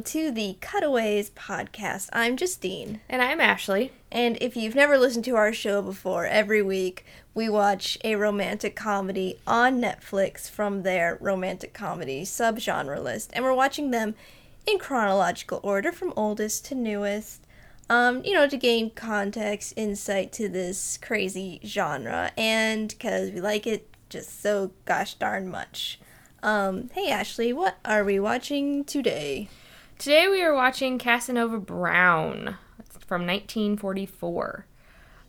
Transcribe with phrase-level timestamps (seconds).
[0.00, 2.08] welcome to the Cutaways podcast.
[2.14, 3.00] I'm Justine.
[3.06, 3.92] And I'm Ashley.
[4.10, 8.74] And if you've never listened to our show before, every week we watch a romantic
[8.74, 13.30] comedy on Netflix from their romantic comedy subgenre list.
[13.34, 14.14] And we're watching them
[14.66, 17.46] in chronological order from oldest to newest.
[17.90, 23.66] Um, you know, to gain context, insight to this crazy genre, and because we like
[23.66, 26.00] it just so gosh darn much.
[26.42, 29.50] Um, hey Ashley, what are we watching today?
[30.00, 32.56] Today we are watching Casanova Brown
[33.06, 34.64] from 1944.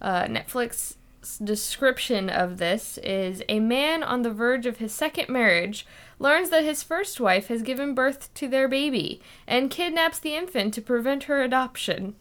[0.01, 0.95] Uh, Netflix
[1.43, 5.85] description of this is a man on the verge of his second marriage
[6.19, 10.73] learns that his first wife has given birth to their baby and kidnaps the infant
[10.73, 12.15] to prevent her adoption.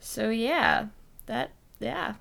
[0.00, 0.86] So yeah,
[1.26, 2.14] that yeah.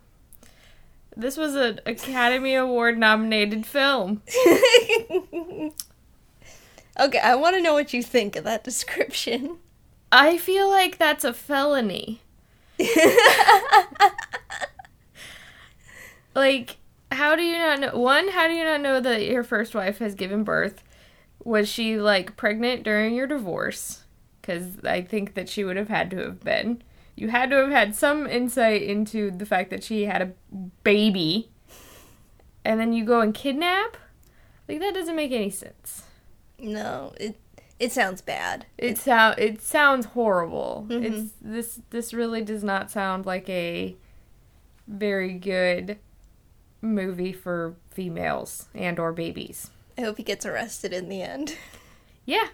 [1.16, 4.22] This was an Academy Award nominated film.
[7.00, 9.58] okay, I want to know what you think of that description.
[10.12, 12.22] I feel like that's a felony.
[16.36, 16.78] like,
[17.12, 17.98] how do you not know?
[17.98, 20.84] One, how do you not know that your first wife has given birth?
[21.44, 24.04] Was she like pregnant during your divorce?
[24.42, 26.82] Because I think that she would have had to have been.
[27.16, 30.34] You had to have had some insight into the fact that she had a
[30.84, 31.50] baby.
[32.64, 33.98] And then you go and kidnap?
[34.68, 36.05] Like that doesn't make any sense.
[36.60, 37.38] No, it
[37.80, 38.66] it sounds bad.
[38.78, 40.86] It sound it sounds horrible.
[40.90, 41.04] Mm-hmm.
[41.04, 43.96] It's this this really does not sound like a
[44.88, 45.98] very good
[46.82, 49.72] movie for females and or babies.
[49.98, 51.58] I hope he gets arrested in the end.
[52.28, 52.48] Yeah.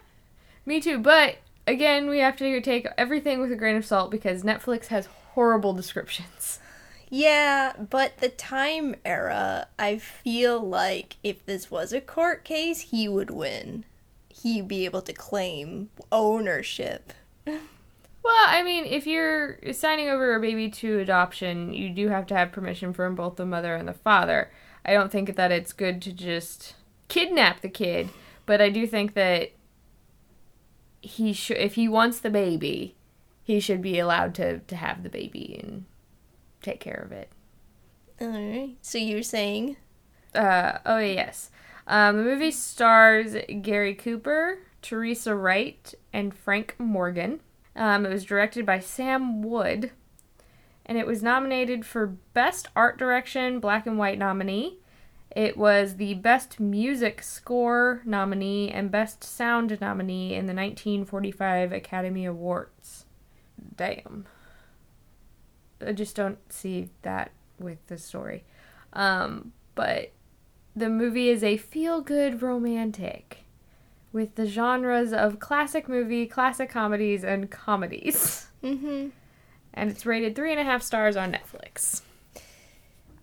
[0.65, 4.43] Me too, but again, we have to take everything with a grain of salt because
[4.43, 6.59] Netflix has horrible descriptions.
[7.09, 13.07] Yeah, but the time era, I feel like if this was a court case, he
[13.07, 13.85] would win.
[14.41, 17.13] He'd be able to claim ownership.
[18.23, 22.35] Well, I mean, if you're signing over a baby to adoption, you do have to
[22.35, 24.51] have permission from both the mother and the father.
[24.85, 26.75] I don't think that it's good to just
[27.07, 28.09] kidnap the kid,
[28.45, 29.51] but I do think that
[31.01, 32.95] he should if he wants the baby,
[33.43, 35.85] he should be allowed to to have the baby and
[36.61, 37.29] take care of it.
[38.19, 38.75] All right.
[38.81, 39.77] So you're saying?
[40.33, 41.49] Uh oh yes.
[41.87, 47.41] Um, the movie stars Gary Cooper, Teresa Wright, and Frank Morgan.
[47.75, 49.91] Um, it was directed by Sam Wood,
[50.85, 54.79] and it was nominated for Best Art Direction Black and White nominee.
[55.33, 62.25] It was the Best Music Score nominee and Best Sound nominee in the 1945 Academy
[62.25, 63.05] Awards.
[63.77, 64.25] Damn.
[65.85, 68.43] I just don't see that with the story.
[68.91, 70.11] Um, but
[70.75, 73.43] the movie is a feel good romantic
[74.11, 78.47] with the genres of classic movie, classic comedies, and comedies.
[78.63, 79.09] Mm-hmm.
[79.73, 82.01] And it's rated three and a half stars on Netflix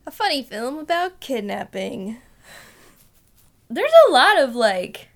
[0.08, 2.16] a funny film about kidnapping.
[3.68, 5.08] There's a lot of like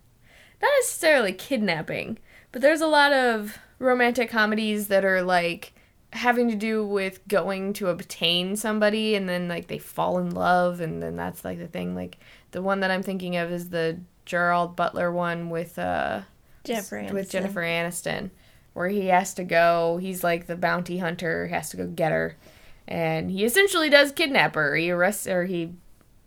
[0.60, 2.19] not necessarily kidnapping,
[2.53, 5.72] but there's a lot of romantic comedies that are like
[6.12, 10.81] having to do with going to obtain somebody and then like they fall in love
[10.81, 12.19] and then that's like the thing like
[12.50, 16.21] the one that I'm thinking of is the Gerard Butler one with uh
[16.65, 17.12] Jennifer Aniston.
[17.12, 18.31] with Jennifer Aniston
[18.75, 22.37] where he has to go he's like the bounty hunter has to go get her
[22.89, 24.77] and he essentially does kidnap her.
[24.77, 25.73] He arrests or he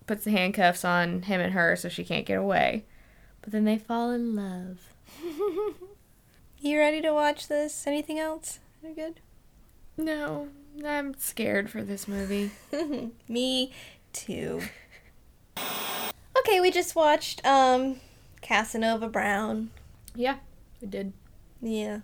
[0.08, 2.86] puts the handcuffs on him and her so she can't get away.
[3.42, 4.90] But then they fall in love.
[6.60, 7.86] you ready to watch this?
[7.86, 8.60] Anything else?
[8.84, 9.20] Are you good?
[9.98, 10.50] No,
[10.86, 12.52] I'm scared for this movie.
[13.30, 13.72] Me
[14.14, 14.62] too.
[15.58, 17.98] okay, we just watched um
[18.42, 19.72] Casanova Brown.
[20.16, 20.38] Yeah,
[20.82, 21.14] we did.
[21.62, 22.00] Yeah.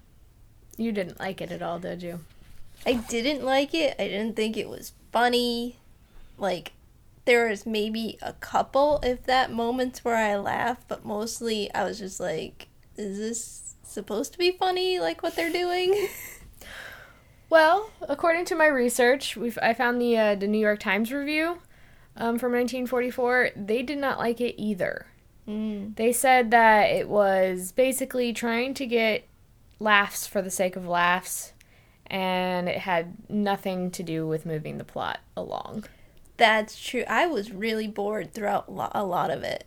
[0.77, 2.21] You didn't like it at all, did you?
[2.85, 3.95] I didn't like it.
[3.99, 5.77] I didn't think it was funny.
[6.37, 6.71] Like
[7.25, 11.99] there was maybe a couple if that moments where I laughed, but mostly I was
[11.99, 16.07] just like, is this supposed to be funny like what they're doing?
[17.51, 21.59] well, according to my research, we I found the uh, the New York Times review
[22.15, 23.51] um, from 1944.
[23.55, 25.05] They did not like it either.
[25.47, 25.95] Mm.
[25.97, 29.27] They said that it was basically trying to get
[29.79, 31.51] laughs for the sake of laughs
[32.07, 35.85] and it had nothing to do with moving the plot along.
[36.37, 37.03] That's true.
[37.07, 39.65] I was really bored throughout a lot of it.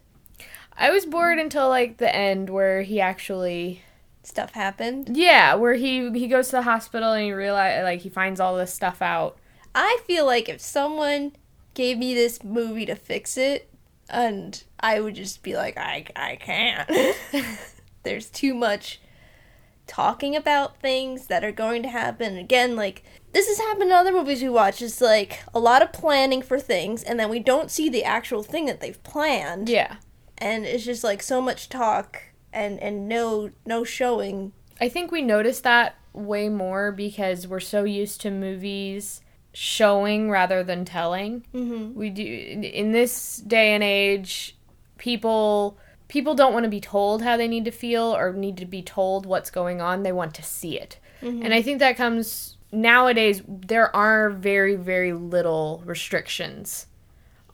[0.77, 3.83] I was bored until like the end where he actually
[4.27, 5.17] stuff happened.
[5.17, 8.57] Yeah, where he he goes to the hospital and he realize like he finds all
[8.57, 9.39] this stuff out.
[9.75, 11.33] I feel like if someone
[11.75, 13.69] gave me this movie to fix it,
[14.09, 16.91] and I would just be like, I I can't.
[18.03, 19.01] There's too much
[19.87, 22.37] talking about things that are going to happen.
[22.37, 24.81] Again, like this has happened in other movies we watch.
[24.81, 28.43] It's like a lot of planning for things, and then we don't see the actual
[28.43, 29.69] thing that they've planned.
[29.69, 29.97] Yeah.
[30.39, 32.23] And it's just like so much talk
[32.55, 34.53] and and no no showing.
[34.81, 39.21] I think we notice that way more because we're so used to movies
[39.53, 41.45] showing rather than telling.
[41.55, 41.99] Mm-hmm.
[41.99, 44.57] We do in this day and age,
[44.99, 45.79] people
[46.09, 48.83] people don't want to be told how they need to feel or need to be
[48.83, 50.03] told what's going on.
[50.03, 50.99] They want to see it.
[51.23, 56.87] And I think that comes nowadays there are very very little restrictions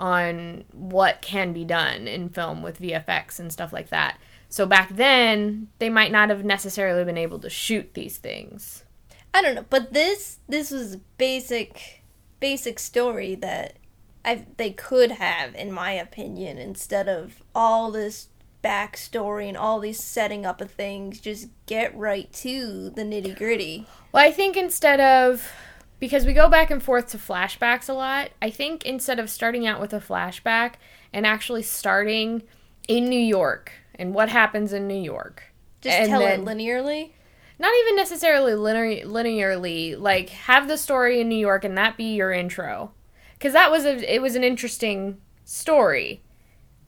[0.01, 4.19] on what can be done in film with VFX and stuff like that.
[4.51, 8.85] So back then, they might not have necessarily been able to shoot these things.
[9.33, 12.03] I don't know, but this this was a basic
[12.41, 13.77] basic story that
[14.25, 18.29] I they could have, in my opinion, instead of all this
[18.63, 21.21] backstory and all these setting up of things.
[21.21, 23.87] Just get right to the nitty gritty.
[24.13, 25.51] Well, I think instead of
[25.99, 29.67] because we go back and forth to flashbacks a lot, I think instead of starting
[29.67, 30.75] out with a flashback
[31.13, 32.43] and actually starting
[32.89, 35.45] in New York and what happens in New York.
[35.81, 37.11] Just And tell then- it linearly.
[37.59, 42.15] Not even necessarily linear, linearly, like have the story in New York and that be
[42.15, 42.93] your intro.
[43.39, 46.23] Cuz that was a it was an interesting story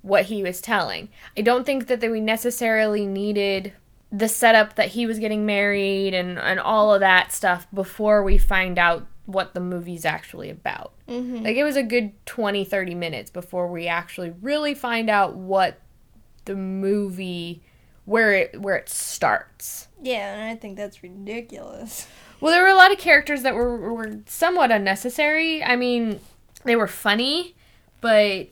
[0.00, 1.10] what he was telling.
[1.36, 3.74] I don't think that they we necessarily needed
[4.10, 8.36] the setup that he was getting married and, and all of that stuff before we
[8.38, 10.92] find out what the movie's actually about.
[11.08, 11.44] Mm-hmm.
[11.44, 15.78] Like it was a good 20 30 minutes before we actually really find out what
[16.44, 17.62] the movie
[18.04, 19.88] where it where it starts.
[20.00, 22.06] Yeah, and I think that's ridiculous.
[22.40, 25.62] Well, there were a lot of characters that were were somewhat unnecessary.
[25.62, 26.20] I mean,
[26.64, 27.54] they were funny,
[28.00, 28.48] but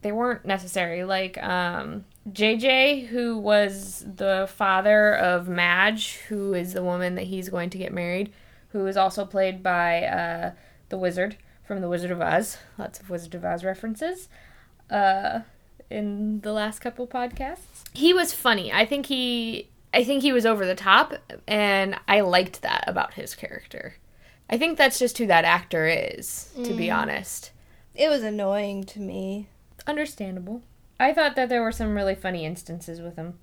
[0.00, 1.04] they weren't necessary.
[1.04, 7.48] Like um, JJ, who was the father of Madge, who is the woman that he's
[7.48, 8.32] going to get married,
[8.68, 10.52] who is also played by uh,
[10.88, 12.58] the wizard from The Wizard of Oz.
[12.76, 14.28] Lots of Wizard of Oz references.
[14.90, 15.40] Uh,
[15.92, 18.72] in the last couple podcasts, he was funny.
[18.72, 21.14] I think he, I think he was over the top,
[21.46, 23.96] and I liked that about his character.
[24.50, 26.96] I think that's just who that actor is, to be mm.
[26.96, 27.52] honest.
[27.94, 29.48] It was annoying to me.
[29.86, 30.62] Understandable.
[30.98, 33.38] I thought that there were some really funny instances with him.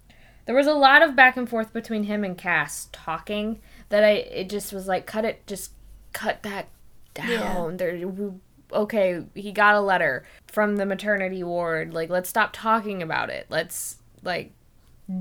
[0.46, 3.60] There was a lot of back and forth between him and Cass talking
[3.90, 5.72] that I it just was like cut it just
[6.14, 6.70] cut that
[7.14, 7.78] down.
[7.78, 8.40] There we-
[8.72, 11.94] okay, he got a letter from the maternity ward.
[11.94, 13.48] Like let's stop talking about it.
[13.50, 14.52] Let's like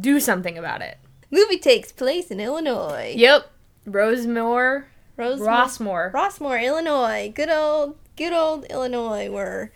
[0.01, 0.99] do something about it.
[1.31, 3.15] Movie takes place in Illinois.
[3.17, 3.51] Yep.
[3.87, 4.85] Rosemore
[5.19, 7.33] Rosemore, Rossmore, Rossmore, Illinois.
[7.35, 9.31] Good old, good old Illinois.
[9.31, 9.73] Where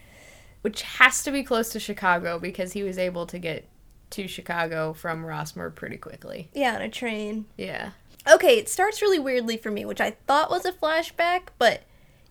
[0.60, 3.68] which has to be close to Chicago because he was able to get
[4.10, 6.48] to Chicago from Rossmore pretty quickly.
[6.54, 7.46] yeah, on a train.
[7.56, 7.90] Yeah.
[8.32, 11.82] Okay, it starts really weirdly for me, which I thought was a flashback, but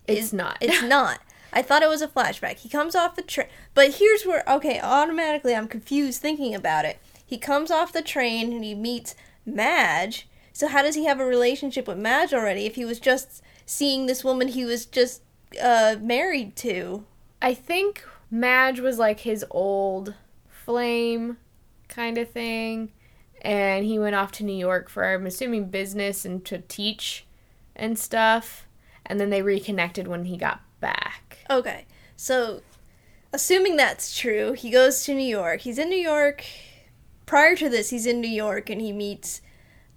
[0.06, 0.56] It's is- not.
[0.62, 1.18] It's not.
[1.52, 2.58] I thought it was a flashback.
[2.58, 6.98] He comes off the train, but here's where okay, automatically I'm confused thinking about it.
[7.24, 10.28] He comes off the train and he meets Madge.
[10.52, 14.06] So how does he have a relationship with Madge already if he was just seeing
[14.06, 15.22] this woman he was just
[15.62, 17.04] uh, married to?
[17.40, 20.14] I think Madge was like his old
[20.48, 21.38] flame
[21.88, 22.92] kind of thing.
[23.42, 27.26] And he went off to New York for, I'm assuming, business and to teach
[27.74, 28.66] and stuff.
[29.04, 31.21] And then they reconnected when he got back.
[31.58, 31.84] Okay,
[32.16, 32.62] so
[33.32, 35.60] assuming that's true, he goes to New York.
[35.60, 36.44] He's in New York.
[37.26, 39.40] Prior to this, he's in New York and he meets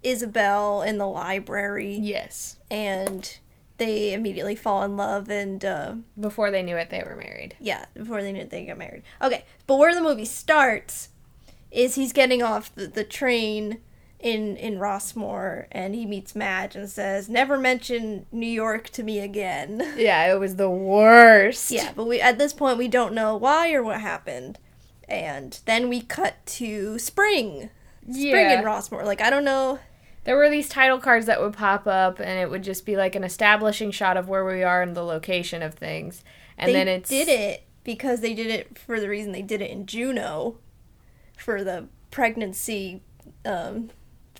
[0.04, 2.58] Isabel in the library, Yes.
[2.70, 3.38] and
[3.78, 5.30] they immediately fall in love.
[5.30, 7.56] And uh, Before they knew it, they were married.
[7.60, 9.04] yeah, before they knew they got married.
[9.22, 11.10] Okay, but where the movie starts
[11.72, 13.80] is he's getting off the, the train
[14.26, 19.20] in in Rossmore, and he meets Madge and says, "Never mention New York to me
[19.20, 21.70] again." Yeah, it was the worst.
[21.70, 24.58] Yeah, but we at this point we don't know why or what happened.
[25.08, 27.70] And then we cut to spring.
[28.10, 28.60] Spring Yeah.
[28.60, 29.06] in Rossmore.
[29.06, 29.78] Like I don't know.
[30.24, 33.14] There were these title cards that would pop up, and it would just be like
[33.14, 36.24] an establishing shot of where we are and the location of things.
[36.58, 39.62] And they then it did it because they did it for the reason they did
[39.62, 40.58] it in Juno
[41.38, 43.04] for the pregnancy
[43.46, 43.90] um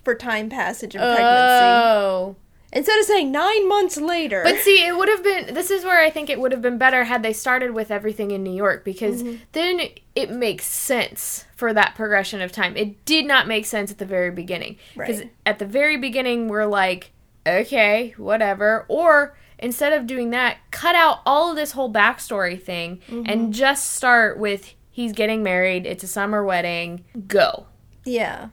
[0.06, 1.64] for time passage and pregnancy.
[1.66, 2.36] Oh.
[2.72, 4.42] Instead of saying 9 months later.
[4.44, 5.54] But see, it would have been.
[5.54, 8.30] This is where I think it would have been better had they started with everything
[8.30, 9.36] in New York because Mm-hmm.
[9.52, 9.80] then
[10.14, 12.76] it makes sense for that progression of time.
[12.76, 15.32] It did not make sense at the very beginning because Right.
[15.46, 17.12] at the very beginning we're like,
[17.46, 23.00] okay, whatever, or instead of doing that, cut out all of this whole backstory thing
[23.08, 23.22] Mm-hmm.
[23.26, 25.86] and just start with he's getting married.
[25.86, 27.04] It's a summer wedding.
[27.26, 27.66] Go.
[28.04, 28.48] yeah.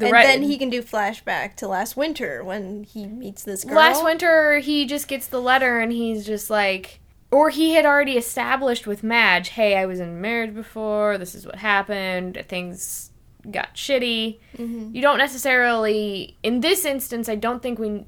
[0.00, 3.64] The and re- then he can do flashback to last winter when he meets this
[3.64, 3.76] girl.
[3.76, 6.98] last winter he just gets the letter and he's just like
[7.30, 11.46] or he had already established with Madge, hey, I was in marriage before, this is
[11.46, 13.12] what happened, things
[13.50, 14.38] got shitty.
[14.58, 14.92] Mhm.
[14.94, 18.04] You don't necessarily in this instance I don't think we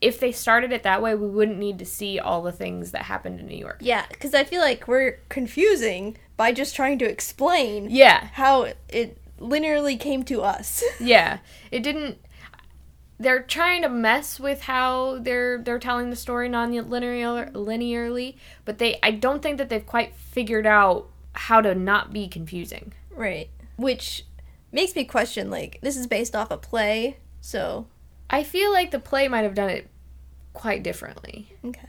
[0.00, 3.02] if they started it that way, we wouldn't need to see all the things that
[3.02, 3.78] happened in New York.
[3.80, 8.28] Yeah, because I feel like we're confusing by just trying to explain Yeah.
[8.34, 10.82] how it linearly came to us.
[11.00, 11.38] Yeah.
[11.70, 12.18] It didn't
[13.20, 18.98] they're trying to mess with how they're they're telling the story non-linear linearly, but they
[19.02, 22.92] I don't think that they've quite figured out how to not be confusing.
[23.10, 23.50] right.
[23.76, 24.24] Which
[24.72, 27.86] makes me question like, this is based off a play, so.
[28.30, 29.88] I feel like the play might have done it
[30.52, 31.56] quite differently.
[31.64, 31.88] Okay.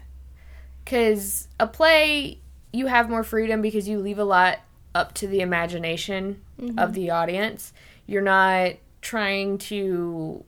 [0.86, 2.40] Cuz a play
[2.72, 4.60] you have more freedom because you leave a lot
[4.96, 6.92] up to the imagination of mm-hmm.
[6.92, 7.74] the audience.
[8.06, 10.44] You're not trying to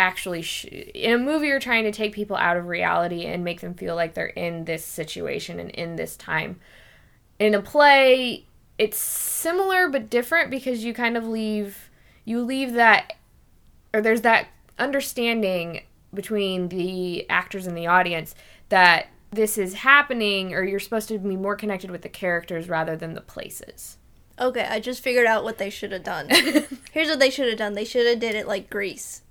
[0.00, 3.60] actually sh- in a movie you're trying to take people out of reality and make
[3.60, 6.60] them feel like they're in this situation and in this time.
[7.38, 8.44] In a play
[8.78, 11.90] it's similar but different because you kind of leave
[12.24, 13.14] you leave that
[13.92, 15.82] or there's that understanding
[16.14, 18.34] between the actors and the audience
[18.68, 22.96] that this is happening or you're supposed to be more connected with the characters rather
[22.96, 23.98] than the places.
[24.40, 26.28] Okay, I just figured out what they should have done.
[26.92, 27.74] Here's what they should have done.
[27.74, 29.22] They should have did it like Grease.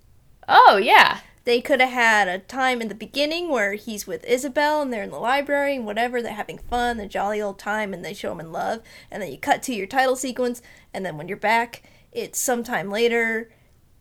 [0.47, 1.19] oh, yeah.
[1.45, 5.03] They could have had a time in the beginning where he's with Isabel and they're
[5.03, 8.33] in the library and whatever, they're having fun, a jolly old time, and they show
[8.33, 8.81] him in love.
[9.09, 10.61] And then you cut to your title sequence,
[10.93, 13.49] and then when you're back, it's sometime later,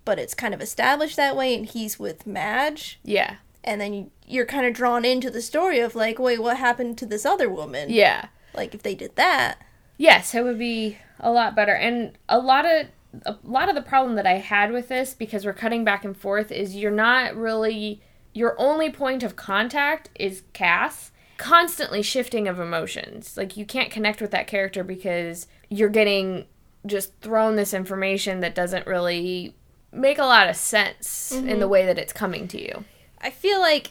[0.04, 2.98] but it's kind of established that way, and he's with Madge.
[3.04, 3.36] Yeah.
[3.66, 6.98] And then you, you're kind of drawn into the story of like, wait, what happened
[6.98, 7.90] to this other woman?
[7.90, 8.28] Yeah.
[8.54, 9.58] Like, if they did that.
[9.98, 11.74] Yes, it would be a lot better.
[11.74, 12.86] And a lot of
[13.24, 16.14] a lot of the problem that I had with this because we're cutting back and
[16.14, 18.02] forth is you're not really
[18.34, 23.36] your only point of contact is Cass constantly shifting of emotions.
[23.36, 26.46] Like you can't connect with that character because you're getting
[26.84, 29.54] just thrown this information that doesn't really
[29.92, 31.68] make a lot of sense in the mm-hmm.
[31.68, 32.84] way that it's coming to you.
[33.26, 33.90] I feel like,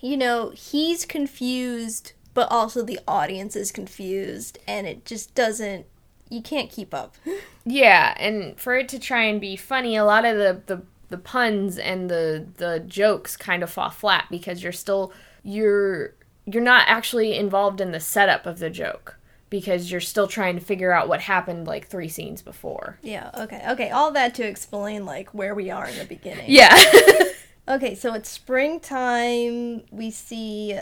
[0.00, 5.86] you know, he's confused, but also the audience is confused, and it just doesn't.
[6.28, 7.14] You can't keep up.
[7.68, 11.18] Yeah, and for it to try and be funny, a lot of the the, the
[11.18, 16.84] puns and the the jokes kind of fall flat because you're still you're you're not
[16.86, 19.18] actually involved in the setup of the joke
[19.50, 22.98] because you're still trying to figure out what happened like three scenes before.
[23.02, 23.64] Yeah, okay.
[23.70, 26.44] Okay, all that to explain, like, where we are in the beginning.
[26.46, 26.76] Yeah.
[27.68, 29.82] Okay, so it's springtime.
[29.90, 30.78] We see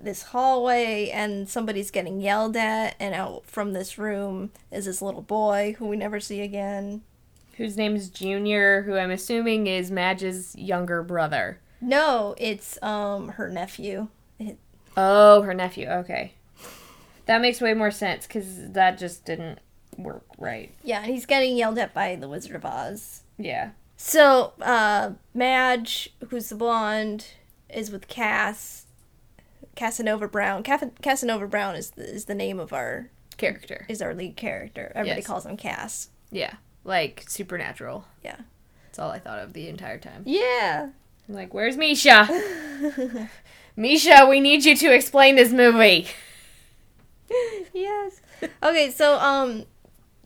[0.00, 5.22] this hallway, and somebody's getting yelled at, and out from this room is this little
[5.22, 7.02] boy who we never see again.
[7.56, 11.60] Whose name is Junior, who I'm assuming is Madge's younger brother.
[11.80, 14.08] No, it's um her nephew.
[14.38, 14.58] It,
[14.96, 15.88] Oh, her nephew.
[15.88, 16.34] Okay.
[17.26, 19.58] That makes way more sense because that just didn't
[19.96, 20.72] work right.
[20.82, 23.22] yeah, and he's getting yelled at by the Wizard of Oz.
[23.38, 23.70] Yeah.
[24.04, 27.26] So, uh, Madge, who's the blonde,
[27.68, 28.86] is with Cass.
[29.76, 30.64] Casanova Brown.
[30.64, 33.86] Ca- Casanova Brown is the, is the name of our Character.
[33.88, 34.90] is our lead character.
[34.96, 35.26] Everybody Yes.
[35.26, 36.08] calls him Cass.
[36.32, 36.54] Yeah.
[36.84, 38.04] Like supernatural.
[38.24, 38.36] Yeah.
[38.86, 40.24] That's all I thought of the entire time.
[40.26, 40.88] Yeah.
[41.28, 42.28] I'm like, where's Misha?
[43.76, 46.08] Misha, we need you to explain this movie.
[47.72, 48.20] yes.
[48.62, 49.64] Okay, so um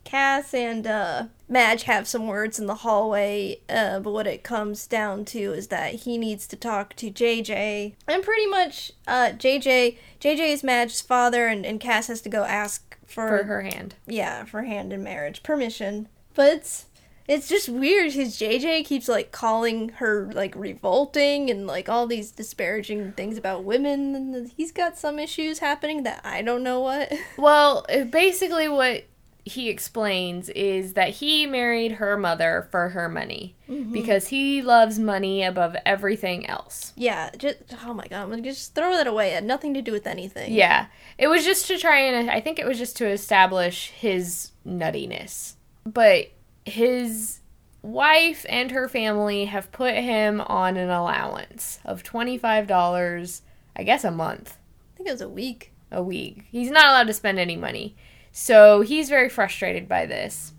[0.07, 4.87] Cass and uh Madge have some words in the hallway, uh, but what it comes
[4.87, 7.93] down to is that he needs to talk to JJ.
[8.07, 12.43] And pretty much uh JJ JJ is Madge's father and, and Cass has to go
[12.43, 13.95] ask for, For her hand.
[14.05, 16.07] yeah, for hand in marriage permission.
[16.33, 16.85] But it's
[17.27, 22.31] it's just weird because JJ keeps like calling her like revolting and like all these
[22.31, 24.15] disparaging things about women.
[24.15, 27.11] And he's got some issues happening that I don't know what.
[27.37, 29.03] Well, basically, what
[29.47, 33.91] he explains is that he married her mother for her money mm-hmm.
[33.91, 36.93] because he loves money above everything else.
[36.95, 39.31] Yeah, just oh my god, I'm gonna just throw that away.
[39.31, 40.53] It had nothing to do with anything.
[40.53, 40.87] Yeah.
[41.17, 45.55] It was just to try and, I think it was just to establish his nuttiness.
[45.85, 46.27] But
[46.65, 47.39] his
[47.81, 53.41] wife and her family have put him on an allowance of $25,
[53.75, 54.57] I guess a month.
[54.93, 55.71] I think it was a week.
[55.91, 56.45] a week.
[56.51, 57.95] He's not allowed to spend any money.
[58.39, 60.53] So he's very frustrated by this.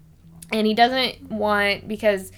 [0.53, 2.33] And he doesn't want, because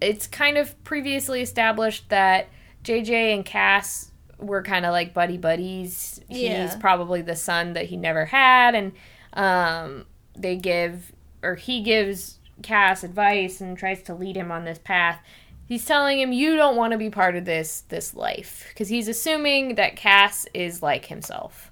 [0.00, 2.48] it's kind of previously established that
[2.84, 6.22] JJ and Cass were kind of like buddy buddies.
[6.30, 8.74] He's probably the son that he never had.
[8.74, 8.92] And
[9.34, 14.78] um, they give, or he gives Cass advice and tries to lead him on this
[14.78, 15.20] path.
[15.66, 19.06] He's telling him you don't want to be part of this this life because he's
[19.06, 21.70] assuming that Cass is like himself,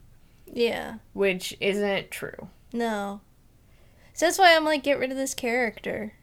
[0.53, 0.97] Yeah.
[1.15, 2.51] which isn't true.
[2.73, 3.21] No.
[4.15, 6.15] So that's why I'm like, get rid of this character.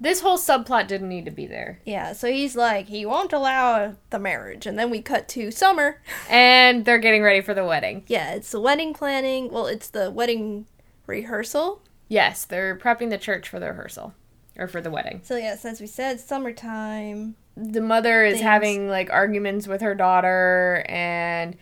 [0.00, 1.78] This whole subplot didn't need to be there.
[1.84, 4.66] Yeah, so he's like, he won't allow the marriage.
[4.66, 6.00] And then we cut to summer.
[6.28, 8.02] And they're getting ready for the wedding.
[8.08, 9.50] Yeah, it's the wedding planning.
[9.52, 10.66] Well, it's the wedding
[11.06, 11.82] rehearsal.
[12.08, 14.12] Yes, they're prepping the church for the rehearsal
[14.58, 15.20] or for the wedding.
[15.22, 17.36] So, yes, as we said, summertime.
[17.56, 18.42] The mother is Things.
[18.42, 21.56] having like arguments with her daughter and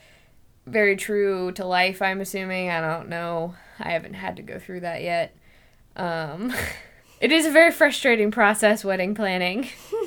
[0.67, 2.71] very true to life, I'm assuming.
[2.71, 3.55] I don't know.
[3.81, 5.35] I haven't had to go through that yet.
[5.97, 6.53] Um
[7.21, 9.69] it is a very frustrating process wedding planning.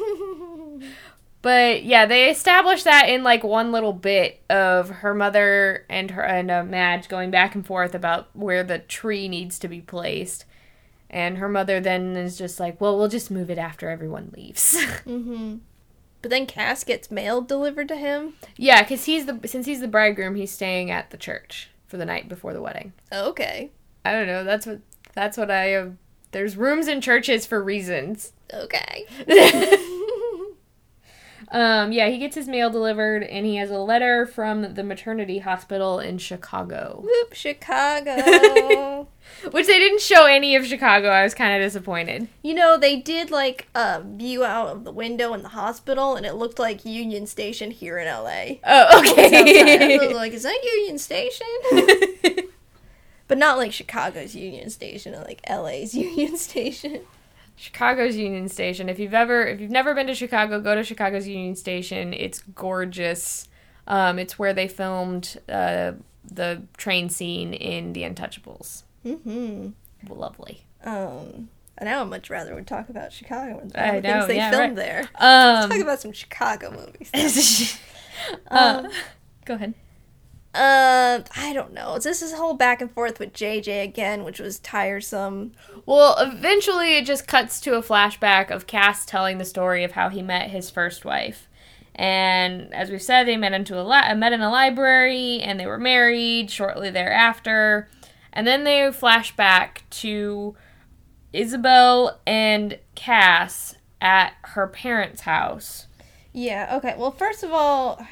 [1.44, 6.24] But yeah, they established that in like one little bit of her mother and her
[6.24, 10.46] and uh, Madge going back and forth about where the tree needs to be placed.
[11.10, 14.74] And her mother then is just like, "Well, we'll just move it after everyone leaves."
[15.06, 15.58] mm-hmm.
[16.22, 18.36] But then Cass gets mail delivered to him.
[18.56, 22.06] yeah, because he's the since he's the bridegroom, he's staying at the church for the
[22.06, 22.92] night before the wedding.
[23.12, 23.70] Okay.
[24.04, 24.44] I don't know.
[24.44, 24.80] That's what
[25.14, 25.76] that's what I.
[25.76, 25.90] Uh,
[26.32, 28.34] there's rooms in churches for reasons.
[28.52, 29.06] Okay.
[31.54, 35.38] Um, yeah, he gets his mail delivered, and he has a letter from the maternity
[35.38, 39.08] hospital in Chicago, Whoop, Chicago.
[39.52, 41.10] which they didn't show any of Chicago.
[41.10, 42.28] I was kind of disappointed.
[42.42, 46.26] you know, they did like a view out of the window in the hospital, and
[46.26, 48.58] it looked like Union Station here in LA.
[48.64, 50.14] Oh, I was okay.
[50.14, 51.48] like, is that Union Station?
[53.28, 57.02] but not like Chicago's Union Station, or like LA's Union Station.
[57.56, 58.90] Chicago's Union Station.
[58.90, 62.14] If you've ever, if you've never been to Chicago, go to Chicago's Union Station.
[62.14, 63.48] It's gorgeous.
[63.88, 68.84] Um, it's where they filmed uh, the train scene in The Untouchables.
[69.06, 69.70] Mm-hmm.
[70.10, 70.66] Lovely.
[70.84, 74.36] Um, and now I'd much rather would talk about Chicago and I know, things they
[74.36, 74.86] yeah, filmed right.
[74.88, 75.00] there.
[75.16, 77.80] Um, Let's Talk about some Chicago movies.
[78.52, 78.88] uh,
[79.46, 79.74] go ahead.
[80.54, 81.98] Uh, I don't know.
[81.98, 85.54] this is whole back and forth with JJ again, which was tiresome.
[85.88, 90.10] Well, eventually it just cuts to a flashback of Cass telling the story of how
[90.10, 91.50] he met his first wife.
[91.96, 95.66] And as we've said, they met into a li- met in a library and they
[95.66, 97.90] were married shortly thereafter.
[98.32, 100.56] And then they flash back to
[101.32, 105.88] Isabel and Cass at her parents' house.
[106.32, 106.96] Yeah, okay.
[106.98, 108.06] Well, first of all,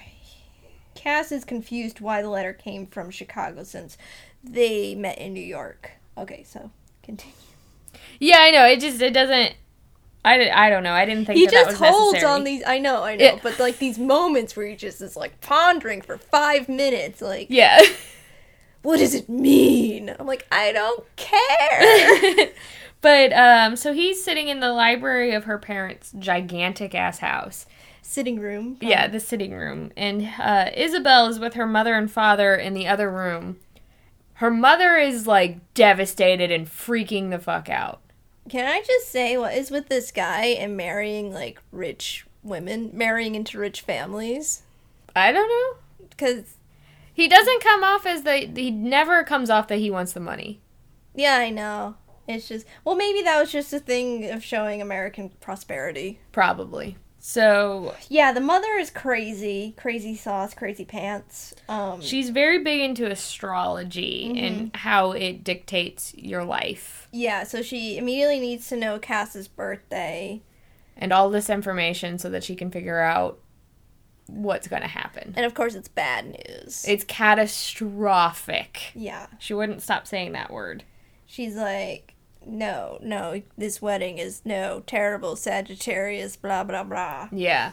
[1.02, 3.98] Cass is confused why the letter came from Chicago since
[4.44, 5.92] they met in New York.
[6.16, 6.70] Okay, so
[7.02, 7.34] continue.
[8.20, 8.66] Yeah, I know.
[8.68, 9.56] It just it doesn't.
[10.24, 10.94] I, I don't know.
[10.94, 12.34] I didn't think He that that just was holds necessary.
[12.34, 12.64] on these.
[12.68, 13.40] I know, I know, Yeah.
[13.42, 17.82] but like these moments where he just is like pondering for five minutes, like, Yeah.
[18.84, 20.14] what does it mean?
[20.20, 22.50] I'm like, I don't care.
[23.02, 27.66] but um, so he's sitting in the library of her parents' gigantic ass house.
[28.02, 28.78] Sitting room.
[28.82, 32.88] Yeah, the sitting room, and uh, Isabel is with her mother and father in the
[32.88, 33.58] other room.
[34.36, 38.02] Her mother is like devastated and freaking the fuck out.
[38.50, 43.36] Can I just say what is with this guy and marrying like rich women, marrying
[43.36, 44.64] into rich families?
[45.16, 46.08] I don't know.
[46.10, 46.56] Because
[47.14, 48.38] He doesn't come off as the.
[48.56, 50.60] He never comes off that he wants the money.
[51.14, 51.96] yeah, I know.
[52.28, 56.20] It's just well, maybe that was just a thing of showing American prosperity.
[56.32, 56.98] Probably.
[57.24, 61.54] So Yeah, the mother is crazy, crazy sauce, crazy pants.
[61.70, 67.08] Um, she's very big into astrology and how it dictates your life.
[67.12, 70.42] yeah, so she immediately needs to know Cass's birthday,
[70.98, 73.38] and all this information so that she can figure out
[74.28, 75.34] what's going to happen.
[75.38, 76.86] and of course, it's bad news.
[76.88, 78.92] It's catastrophic.
[78.96, 80.84] yeah, She wouldn't stop saying that word.
[81.28, 82.11] she's like,
[82.46, 87.30] no, no, this wedding is no terrible Sagittarius, blah blah blah.
[87.32, 87.72] Yeah.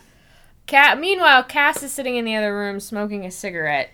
[0.66, 1.00] Cat.
[1.00, 3.90] Meanwhile, Cass is sitting in the other room smoking a cigarette.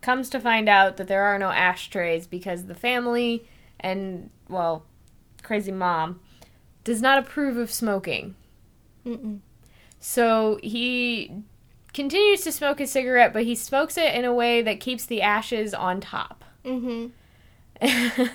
[0.00, 3.48] Comes to find out that there are no ashtrays because the family
[3.80, 4.84] and well,
[5.42, 6.20] crazy mom
[6.84, 8.34] does not approve of smoking.
[9.04, 9.40] Mm-mm.
[9.98, 11.42] So he
[11.92, 15.22] continues to smoke his cigarette, but he smokes it in a way that keeps the
[15.22, 16.44] ashes on top.
[16.64, 17.06] Mm-hmm.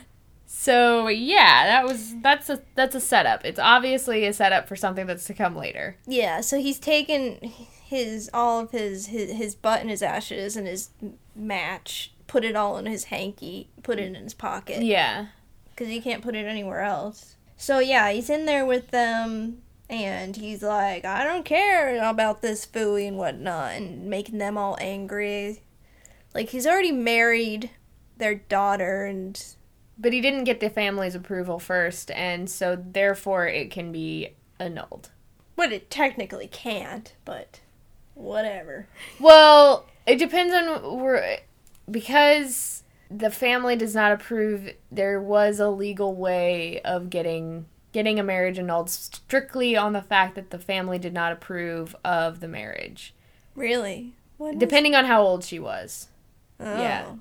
[0.49, 3.43] so yeah, that was that's a that's a setup.
[3.45, 5.97] It's obviously a setup for something that's to come later.
[6.07, 7.37] Yeah, so he's taken
[7.83, 10.89] his all of his his, his butt and his ashes and his
[11.35, 15.27] match, put it all in his hanky, put it in his pocket Yeah.
[15.69, 17.35] because he can't put it anywhere else.
[17.57, 22.65] So yeah, he's in there with them, and he's like, "I don't care about this
[22.65, 25.61] fooey and whatnot," and making them all angry.
[26.33, 27.71] Like he's already married
[28.17, 29.43] their daughter, and
[29.99, 34.29] but he didn't get the family's approval first, and so therefore it can be
[34.59, 35.09] annulled.
[35.55, 37.59] But it technically can't, but
[38.13, 38.87] whatever.
[39.19, 41.39] Well, it depends on where
[41.89, 44.71] because the family does not approve.
[44.91, 50.35] There was a legal way of getting getting a marriage annulled strictly on the fact
[50.35, 53.15] that the family did not approve of the marriage,
[53.55, 54.13] Really?
[54.37, 56.09] What is- depending on how old she was.
[56.59, 56.79] Oh.
[56.79, 57.13] yeah.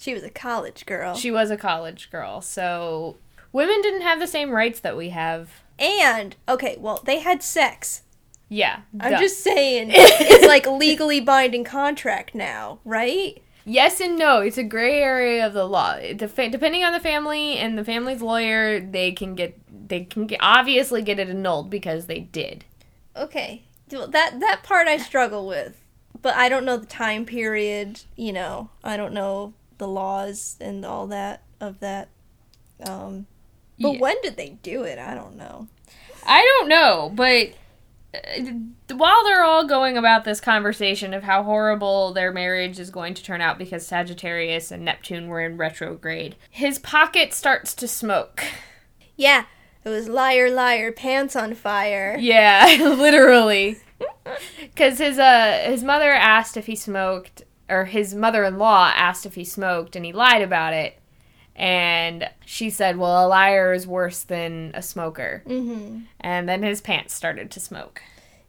[0.00, 1.14] She was a college girl.
[1.14, 3.16] She was a college girl, so
[3.52, 5.62] women didn't have the same rights that we have.
[5.78, 8.02] and okay, well, they had sex.
[8.48, 9.20] Yeah, I'm duh.
[9.20, 13.42] just saying it's like legally binding contract now, right?
[13.66, 14.40] Yes and no.
[14.40, 15.98] It's a gray area of the law.
[15.98, 21.02] Depending on the family and the family's lawyer, they can get they can get, obviously
[21.02, 22.64] get it annulled because they did.
[23.14, 23.64] Okay.
[23.92, 25.84] Well, that that part I struggle with.
[26.22, 28.70] But I don't know the time period, you know.
[28.82, 32.08] I don't know the laws and all that of that.
[32.86, 33.26] Um
[33.80, 33.98] but Yeah.
[34.00, 34.98] when did they do it?
[34.98, 35.66] I don't know.
[36.24, 37.48] I don't know, but
[38.12, 43.14] uh, while they're all going about this conversation of how horrible their marriage is going
[43.14, 48.44] to turn out because Sagittarius and Neptune were in retrograde, his pocket starts to smoke.
[49.16, 49.44] Yeah,
[49.84, 52.16] it was liar liar pants on fire.
[52.20, 53.78] Yeah, literally.
[54.76, 59.44] Cuz his uh his mother asked if he smoked or his mother-in-law asked if he
[59.44, 60.98] smoked and he lied about it.
[61.56, 66.04] And she said, "Well, a liar is worse than a smoker." Mhm.
[66.20, 68.02] And then his pants started to smoke.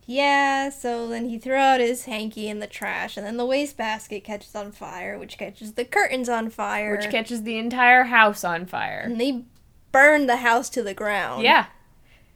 [0.05, 4.23] Yeah, so then he threw out his hanky in the trash, and then the wastebasket
[4.23, 6.95] catches on fire, which catches the curtains on fire.
[6.95, 9.01] which catches the entire house on fire.
[9.05, 9.43] and they
[9.91, 11.43] burned the house to the ground.
[11.43, 11.65] Yeah,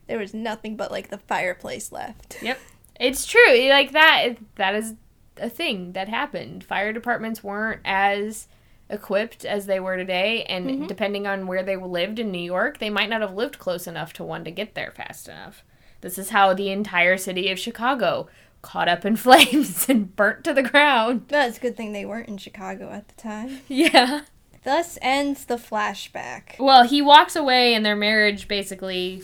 [0.07, 2.37] There was nothing but like the fireplace left.
[2.41, 2.59] yep.
[2.99, 3.67] It's true.
[3.69, 4.93] Like that that is
[5.39, 6.63] a thing that happened.
[6.63, 8.47] Fire departments weren't as
[8.89, 10.87] equipped as they were today and Mhm.
[10.87, 14.13] depending on where they lived in New York, they might not have lived close enough
[14.13, 15.63] to one to get there fast enough.
[16.01, 18.27] This is how the entire city of Chicago
[18.61, 21.25] caught up in flames and burnt to the ground.
[21.29, 23.61] That's a good thing they weren't in Chicago at the time.
[23.67, 24.21] Yeah.
[24.63, 26.57] Thus ends the flashback.
[26.59, 29.23] Well, he walks away and their marriage basically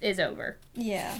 [0.00, 0.56] is over.
[0.74, 1.18] Yeah.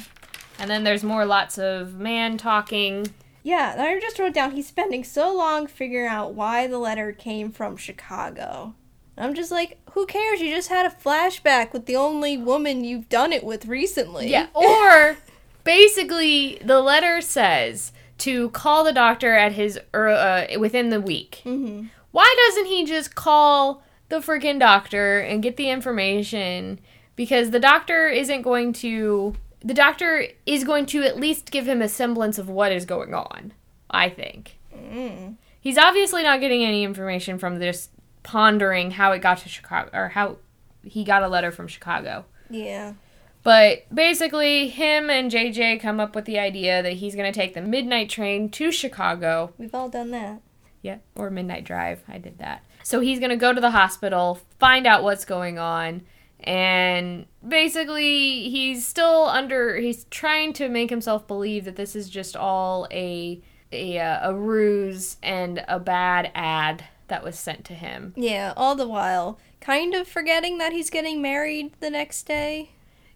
[0.58, 3.06] And then there's more lots of man talking.
[3.44, 7.52] Yeah, I just wrote down he's spending so long figuring out why the letter came
[7.52, 8.74] from Chicago.
[9.18, 10.40] I'm just like, who cares?
[10.40, 14.28] You just had a flashback with the only woman you've done it with recently.
[14.30, 14.48] Yeah.
[14.54, 15.18] Or
[15.64, 21.42] basically, the letter says to call the doctor at his er, uh, within the week.
[21.44, 26.80] hmm Why doesn't he just call the freaking doctor and get the information?
[27.14, 29.36] Because the doctor isn't going to.
[29.64, 33.14] The doctor is going to at least give him a semblance of what is going
[33.14, 33.52] on.
[33.90, 34.58] I think.
[34.74, 35.36] Mm.
[35.60, 37.88] He's obviously not getting any information from this
[38.22, 40.38] pondering how it got to Chicago or how
[40.82, 42.24] he got a letter from Chicago.
[42.50, 42.94] Yeah.
[43.42, 47.54] But basically, him and JJ come up with the idea that he's going to take
[47.54, 49.52] the midnight train to Chicago.
[49.58, 50.40] We've all done that.
[50.82, 52.02] Yeah, or midnight drive.
[52.08, 52.64] I did that.
[52.82, 56.02] So he's going to go to the hospital, find out what's going on,
[56.44, 59.76] and basically, he's still under.
[59.76, 64.34] He's trying to make himself believe that this is just all a a, uh, a
[64.34, 68.12] ruse and a bad ad that was sent to him.
[68.16, 72.70] Yeah, all the while kind of forgetting that he's getting married the next day.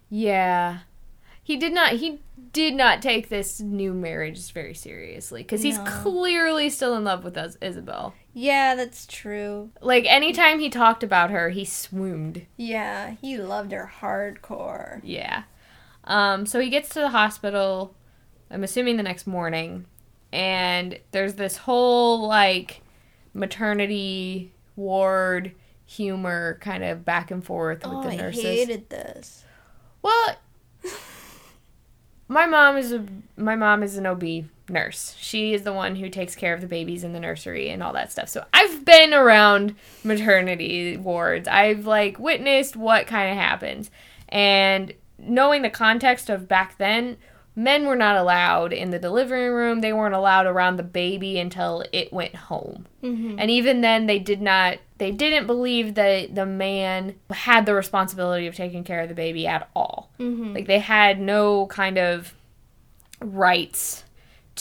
[0.09, 0.79] Yeah.
[1.43, 2.19] He did not he
[2.51, 5.83] did not take this new marriage very seriously cuz he's No.
[5.85, 8.13] clearly still in love with us Isabel.
[8.33, 9.71] Yeah, that's true.
[9.81, 12.45] Like anytime he talked about her, he swooned.
[12.57, 15.01] Yeah, he loved her hardcore.
[15.03, 15.43] Yeah.
[16.03, 17.95] Um so he gets to the hospital
[18.51, 19.85] I'm assuming the next morning
[20.31, 22.81] and there's this whole like
[23.33, 25.53] maternity ward
[25.85, 28.45] humor kind of back and forth with oh, the nurses.
[28.45, 29.43] I hated this.
[30.01, 30.35] Well,
[32.27, 33.05] my mom is a
[33.37, 34.23] my mom is an OB
[34.69, 35.15] nurse.
[35.19, 37.93] She is the one who takes care of the babies in the nursery and all
[37.93, 38.29] that stuff.
[38.29, 41.47] So I've been around maternity wards.
[41.47, 43.91] I've like witnessed what kind of happens.
[44.29, 47.17] And knowing the context of back then,
[47.55, 49.81] men were not allowed in the delivery room.
[49.81, 52.87] They weren't allowed around the baby until it went home.
[53.03, 53.37] Mm-hmm.
[53.37, 58.47] And even then they did not they didn't believe that the man had the responsibility
[58.47, 60.11] of taking care of the baby at all.
[60.19, 60.53] Mm-hmm.
[60.53, 62.33] Like they had no kind of
[63.21, 64.03] rights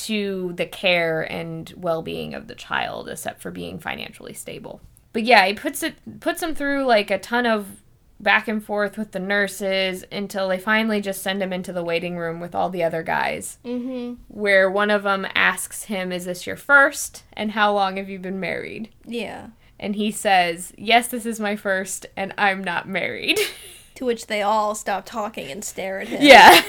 [0.07, 4.81] to the care and well-being of the child except for being financially stable.
[5.13, 7.83] But yeah, he puts it puts him through like a ton of
[8.21, 12.17] back and forth with the nurses until they finally just send him into the waiting
[12.17, 14.15] room with all the other guys mm-hmm.
[14.27, 18.19] where one of them asks him is this your first and how long have you
[18.19, 18.89] been married?
[19.07, 19.49] Yeah.
[19.79, 23.39] and he says, Yes, this is my first, and I'm not married.
[23.95, 26.23] To which they all stop talking and stare at him.
[26.23, 26.63] yeah.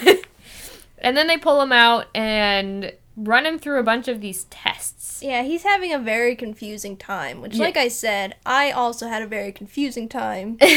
[0.97, 2.91] and then they pull him out and
[3.27, 5.21] run him through a bunch of these tests.
[5.21, 7.65] Yeah, he's having a very confusing time, which, Yeah.
[7.65, 10.57] like I said, I also had a very confusing time.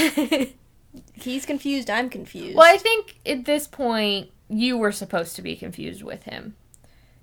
[1.14, 2.56] He's confused, I'm confused.
[2.56, 6.54] Well, I think at this point you were supposed to be confused with him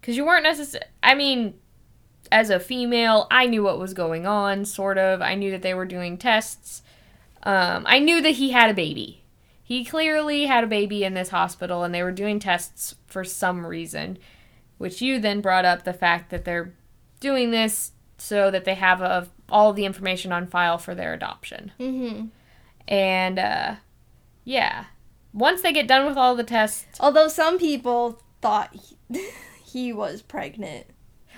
[0.01, 0.88] because you weren't necessarily.
[1.03, 1.53] I mean,
[2.32, 5.21] as a female, I knew what was going on, sort of.
[5.21, 6.82] I knew that they were doing tests.
[7.43, 9.21] Um, I knew that he had a baby.
[9.63, 13.65] He clearly had a baby in this hospital, and they were doing tests for some
[13.65, 14.17] reason.
[14.80, 16.74] Which you then brought up the fact that they're
[17.20, 21.72] doing this so that they have a, all the information on file for their adoption.
[21.78, 22.26] hmm
[22.88, 23.76] And uh,
[24.44, 24.86] yeah,
[25.34, 29.30] once they get done with all the tests, Although some people thought he,
[29.63, 30.88] he was pregnant.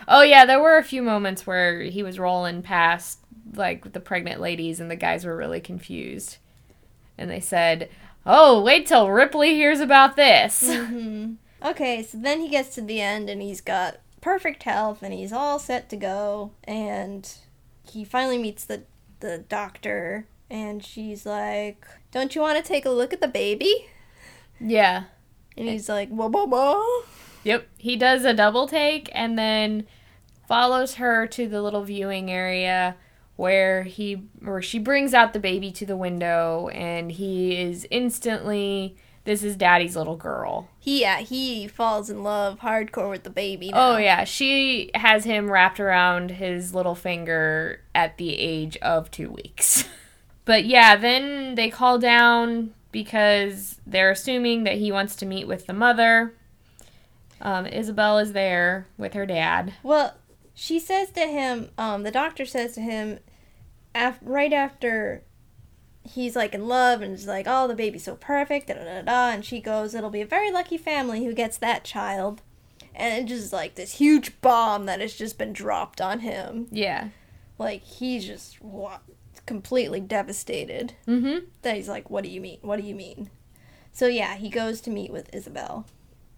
[0.07, 3.19] oh yeah, there were a few moments where he was rolling past
[3.53, 6.37] like the pregnant ladies, and the guys were really confused,
[7.17, 7.89] and they said,
[8.25, 13.01] "Oh, wait till Ripley hears about this." hmm Okay, so then he gets to the
[13.01, 16.51] end and he's got perfect health and he's all set to go.
[16.63, 17.31] And
[17.89, 18.83] he finally meets the,
[19.19, 23.87] the doctor and she's like, Don't you want to take a look at the baby?
[24.59, 25.03] yeah.
[25.57, 27.03] And he's like, Whoa, whoa, whoa.
[27.43, 27.67] Yep.
[27.77, 29.85] He does a double take and then
[30.47, 32.95] follows her to the little viewing area
[33.35, 38.95] where he or she brings out the baby to the window and he is instantly
[39.23, 40.69] this is daddy's little girl.
[40.79, 43.69] He, yeah, he falls in love hardcore with the baby.
[43.69, 43.93] Now.
[43.93, 49.29] Oh yeah, she has him wrapped around his little finger at the age of 2
[49.29, 49.85] weeks.
[50.45, 55.67] but yeah, then they call down because they're assuming that he wants to meet with
[55.67, 56.33] the mother.
[57.39, 59.73] Um, Isabel is there with her dad.
[59.83, 60.15] Well,
[60.53, 63.19] she says to him, um, the doctor says to him,
[63.95, 65.23] af- right after
[66.03, 69.01] he's like in love and is like, oh, the baby's so perfect, da da da
[69.01, 72.41] da, and she goes, it'll be a very lucky family who gets that child.
[72.93, 76.67] And it's just like this huge bomb that has just been dropped on him.
[76.71, 77.09] Yeah.
[77.57, 78.99] Like, he's just wa
[79.45, 80.93] completely devastated.
[81.07, 81.45] Mm-hmm.
[81.61, 82.59] That he's like, what do you mean?
[82.61, 83.29] What do you mean?
[83.93, 85.85] So, yeah, he goes to meet with Isabel.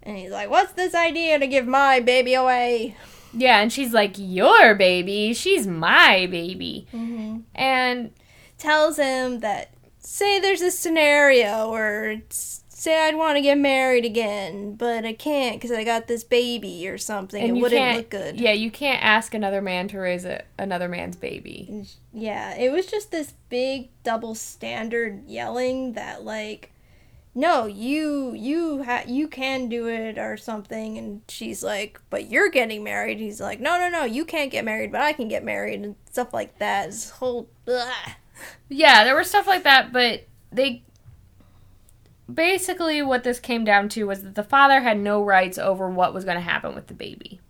[0.02, 2.96] And he's like, what's this idea to give my baby away?
[3.36, 7.38] Yeah, and she's like, "Your baby, she's my baby," Mm-hmm.
[7.54, 8.12] and
[8.58, 12.20] tells him that say there's a scenario or
[12.84, 16.86] say I'd want to get married again, but I can't because I got this baby
[16.88, 17.42] or something.
[17.42, 18.38] and it wouldn't look good.
[18.40, 21.86] Yeah, you can't ask another man to raise a, another man's baby.
[22.12, 26.70] Yeah, it was just this big double standard yelling that like
[27.36, 32.48] no, you you ha- you can do it or something and she's like, "But you're
[32.48, 35.42] getting married." He's like, "No, no, no, you can't get married, but I can get
[35.42, 36.86] married." And stuff like that.
[36.86, 38.10] This whole ugh.
[38.68, 40.82] Yeah, there was stuff like that, but they
[42.32, 46.14] basically what this came down to was that the father had no rights over what
[46.14, 47.40] was going to happen with the baby.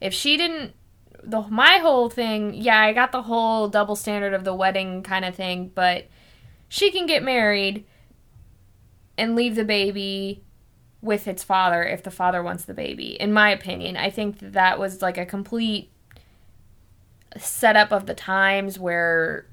[0.00, 0.74] If she didn't
[1.22, 5.24] the my whole thing, yeah, I got the whole double standard of the wedding kind
[5.24, 6.06] of thing, but
[6.68, 7.84] she can get married
[9.16, 10.42] and leave the baby
[11.00, 13.20] with its father if the father wants the baby.
[13.20, 15.90] In my opinion, I think that, that was like a complete
[17.36, 19.46] setup of the times where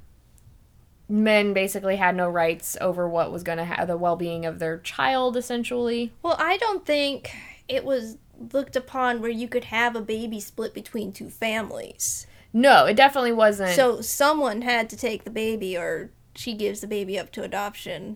[1.09, 4.77] men basically had no rights over what was going to have the well-being of their
[4.77, 7.31] child essentially Well, I don't think
[7.67, 8.17] it was
[8.53, 12.25] looked upon where you could have a baby split between two families.
[12.53, 16.87] no it definitely wasn't So someone had to take the baby or she gives the
[16.87, 18.15] baby up to adoption.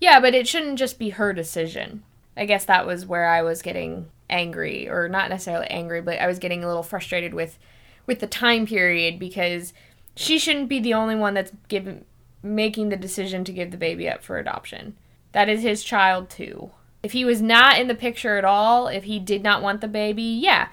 [0.00, 2.02] yeah but it shouldn't just be her decision
[2.36, 6.26] i guess that was where i was getting angry or not necessarily angry but i
[6.26, 7.58] was getting a little frustrated with
[8.06, 9.72] with the time period because
[10.16, 12.04] she shouldn't be the only one that's given
[12.44, 14.94] making the decision to give the baby up for adoption
[15.32, 16.70] that is his child too
[17.02, 19.88] if he was not in the picture at all if he did not want the
[19.88, 20.68] baby yeah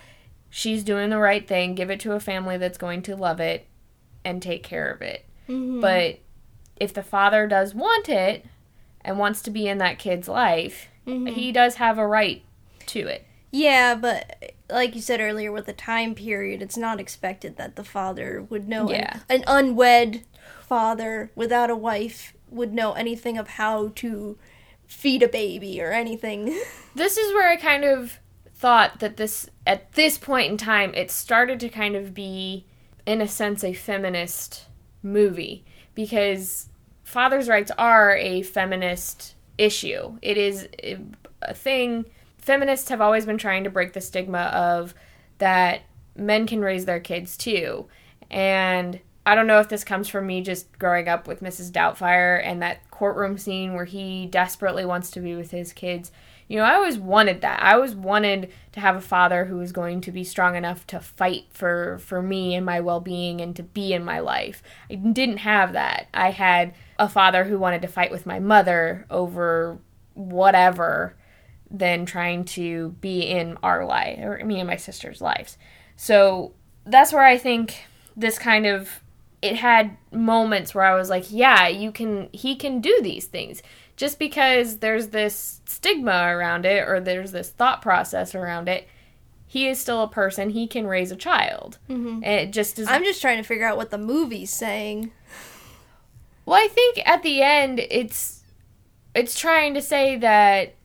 [0.50, 3.66] she's doing the right thing give it to a family that's going to love it
[4.26, 5.82] and take care of it Mm-hmm.
[5.82, 6.20] but
[6.78, 8.46] if the father does want it
[9.02, 11.30] and wants to be in that kid's life, Mhm.
[11.34, 12.42] he does have a right
[12.86, 13.26] to it.
[13.52, 17.84] Yeah, but like you said earlier, with the time period, it's not expected that the
[17.84, 18.88] father would know.
[18.90, 19.20] an- Yeah.
[19.30, 20.22] An, unwed
[20.72, 24.38] father without a wife would know anything of how to
[24.88, 26.58] feed a baby or anything.
[26.96, 28.20] This is where I kind of
[28.56, 32.66] thought that this, at this point in time, it started to kind of be,
[33.06, 34.68] in a sense, a feminist
[35.04, 36.70] movie because
[37.04, 40.18] father's rights are a feminist issue.
[40.22, 40.70] It is
[41.42, 42.06] a thing.
[42.38, 44.94] Feminists have always been trying to break the stigma of
[45.38, 45.82] that
[46.16, 47.88] men can raise their kids too.
[48.30, 51.72] And I don't know if this comes from me just growing up with Mrs.
[51.72, 56.12] Doubtfire and that courtroom scene where he desperately wants to be with his kids.
[56.48, 57.62] You know, I always wanted that.
[57.62, 61.00] I always wanted to have a father who was going to be strong enough to
[61.00, 64.64] fight for for me and my well-being and to be in my life.
[64.90, 66.08] I didn't have that.
[66.14, 69.78] I had a father who wanted to fight with my mother over
[70.14, 71.16] whatever
[71.70, 75.58] than trying to be in our life or me and my sister's lives.
[75.96, 76.54] So
[76.86, 77.86] that's where I think
[78.18, 79.02] this kind of
[79.42, 83.62] it had moments where I was like, yeah, you can he can do these things.
[83.96, 88.88] Just because there's this stigma around it or there's this thought process around it,
[89.48, 90.52] he is still a person.
[90.52, 91.78] He can raise a child.
[91.90, 92.24] Mm-hmm.
[92.24, 95.12] And it just is I'm just trying to figure out what the movie's saying.
[96.46, 98.44] Well, I think at the end it's
[99.14, 100.76] it's trying to say that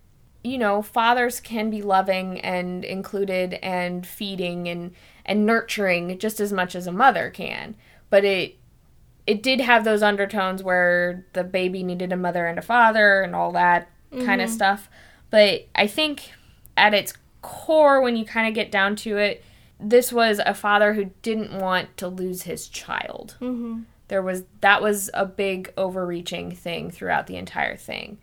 [0.47, 6.53] you know, fathers can be loving and included and feeding and and nurturing just as
[6.53, 7.75] much as a mother can.
[8.11, 8.57] But it
[9.27, 13.35] it did have those undertones where the baby needed a mother and a father and
[13.35, 14.25] all that mm-hmm.
[14.25, 14.89] kind of stuff.
[15.31, 16.31] But I think
[16.77, 19.45] at its core when you kind of get down to it,
[19.81, 23.37] this was a father who didn't want to lose his child.
[23.41, 23.83] Mm-hmm.
[24.09, 28.19] There was that was a big overreaching thing throughout the entire thing.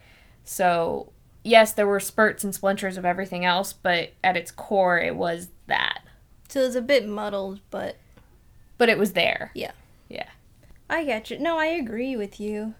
[0.46, 1.12] So
[1.44, 5.50] yes, there were spurts and splinters of everything else, but at its core, it was
[5.68, 6.04] that.
[6.48, 7.98] So it was a bit muddled, but.
[8.84, 9.50] But it was there.
[9.54, 9.72] Yeah.
[10.10, 10.28] Yeah.
[10.90, 11.40] I get you.
[11.40, 12.74] No, I agree with you.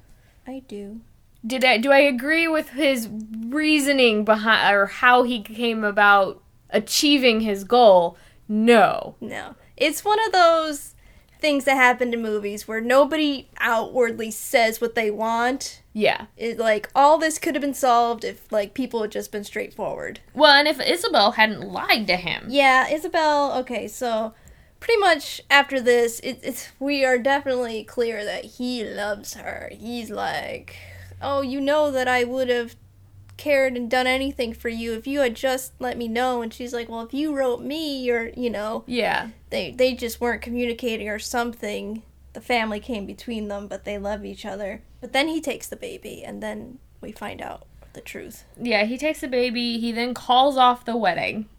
[0.46, 1.00] I do.
[1.48, 3.08] Did I do I agree with his
[3.48, 8.18] reasoning behind or how he came about achieving his goal?
[8.50, 9.16] No.
[9.22, 9.56] No.
[9.78, 10.94] It's one of those
[11.40, 16.26] things that happen in movies where nobody outwardly says what they want yeah.
[16.36, 20.20] It like all this could have been solved if like people had just been straightforward.
[20.34, 22.48] Well, and if Isabel hadn't lied to him.
[22.50, 23.54] Yeah, Isabel.
[23.60, 24.34] Okay, so
[24.84, 29.72] pretty much after this, it, it's we are definitely clear that he loves her.
[29.72, 30.76] He's like,
[31.22, 32.76] oh, you know that I would have
[33.38, 36.72] cared and done anything for you if you had just let me know and she's
[36.72, 41.10] like well if you wrote me or you know yeah they they just weren't communicating
[41.10, 45.42] or something the family came between them but they love each other but then he
[45.42, 48.46] takes the baby, and then we find out the truth.
[48.58, 49.78] Yeah, he takes the baby.
[49.78, 51.50] He then calls off the wedding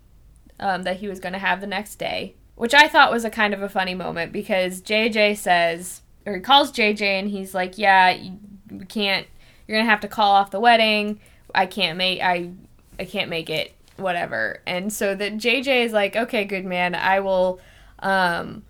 [0.58, 3.30] um, that he was going to have the next day, which I thought was a
[3.30, 7.78] kind of a funny moment because JJ says, or he calls JJ and he's like,
[7.78, 8.38] "Yeah, you,
[8.70, 9.26] we can't.
[9.66, 11.20] You're gonna have to call off the wedding.
[11.54, 12.20] I can't make.
[12.20, 12.50] I
[12.98, 13.72] I can't make it.
[13.96, 16.94] Whatever." And so that JJ is like, "Okay, good man.
[16.94, 17.60] I will
[17.98, 18.64] um,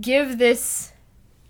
[0.00, 0.92] give this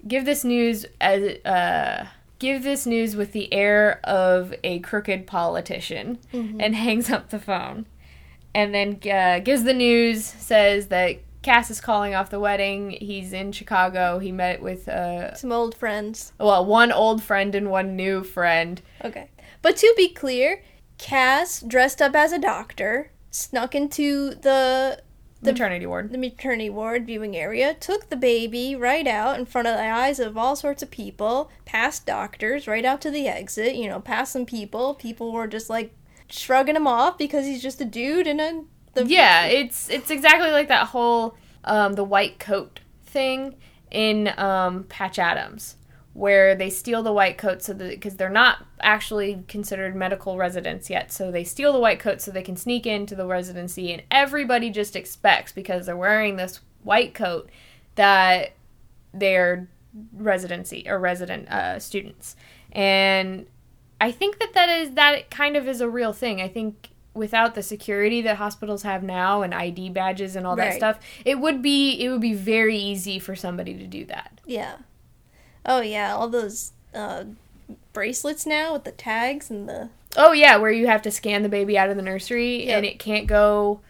[0.07, 2.07] give this news as uh."
[2.45, 6.61] give this news with the air of a crooked politician mm-hmm.
[6.61, 7.87] and hangs up the phone.
[8.55, 12.91] And then uh, gives the news, says that Cass is calling off the wedding.
[12.91, 14.19] He's in Chicago.
[14.19, 16.33] He met with uh, some old friends.
[16.41, 18.81] Well, one old friend and one new friend.
[19.05, 19.29] Okay.
[19.61, 20.63] But to be clear,
[20.97, 25.03] Cass dressed up as a doctor, snuck into the
[25.43, 26.13] the maternity ward.
[26.13, 30.19] The maternity ward viewing area took the baby right out in front of the eyes
[30.19, 34.33] of all sorts of people, past doctors, right out to the exit, you know, past
[34.33, 34.95] some people.
[34.95, 35.93] People were just like
[36.31, 40.51] shrugging him off because he's just a dude in a the Yeah, it's it's exactly
[40.51, 43.57] like that whole um the white coat thing
[43.91, 45.77] in um Patch Adams
[46.13, 50.89] where they steal the white coat so that because they're not actually considered medical residents
[50.89, 54.01] yet so they steal the white coat so they can sneak into the residency and
[54.13, 57.51] everybody just expects because they're wearing this white coat
[57.97, 58.53] that
[59.13, 59.69] they're
[60.13, 62.37] residency or resident uh, students.
[62.73, 63.47] And
[64.01, 66.41] i think that that is that kind of is a real thing.
[66.41, 70.71] I think without the security that hospitals have now and id badges and all right.
[70.71, 74.41] that stuff it would be it would be very easy for somebody to do that
[74.45, 74.77] yeah
[75.67, 77.25] Oh yeah, all those uh,
[77.93, 79.89] bracelets now with the tags and the.
[80.17, 82.77] Oh yeah, where you have to scan the baby out of the nursery yep.
[82.77, 83.81] and it can't go.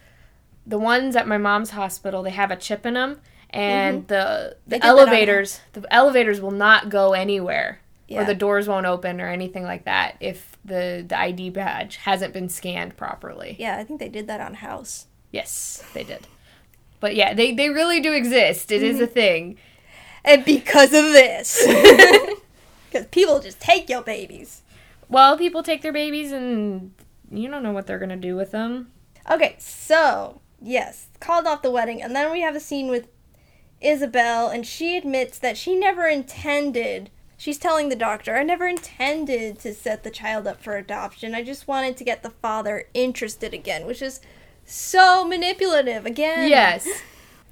[0.67, 3.21] The ones at my mom's hospital, they have a chip in them,
[3.51, 4.07] and mm-hmm.
[4.07, 8.23] the the elevators the elevators will not go anywhere, yeah.
[8.23, 12.33] or the doors won't open or anything like that if the the ID badge hasn't
[12.33, 13.57] been scanned properly.
[13.59, 15.07] Yeah, I think they did that on House.
[15.31, 16.27] Yes, they did.
[17.01, 18.71] But yeah, they they really do exist.
[18.73, 18.91] It mm-hmm.
[18.91, 19.59] is a thing
[20.25, 21.67] and because of this.
[22.91, 24.63] Because people just take your babies.
[25.09, 26.93] Well, people take their babies and
[27.29, 28.93] you don't know what they're going to do with them.
[29.29, 32.01] Okay, so, yes, called off the wedding.
[32.01, 33.09] And then we have a scene with
[33.81, 37.11] Isabel, and she admits that she never intended.
[37.45, 41.35] She's telling the doctor, I never intended to set the child up for adoption.
[41.35, 44.23] I just wanted to get the father interested again, which is
[44.65, 46.49] so manipulative again.
[46.49, 46.89] Yes.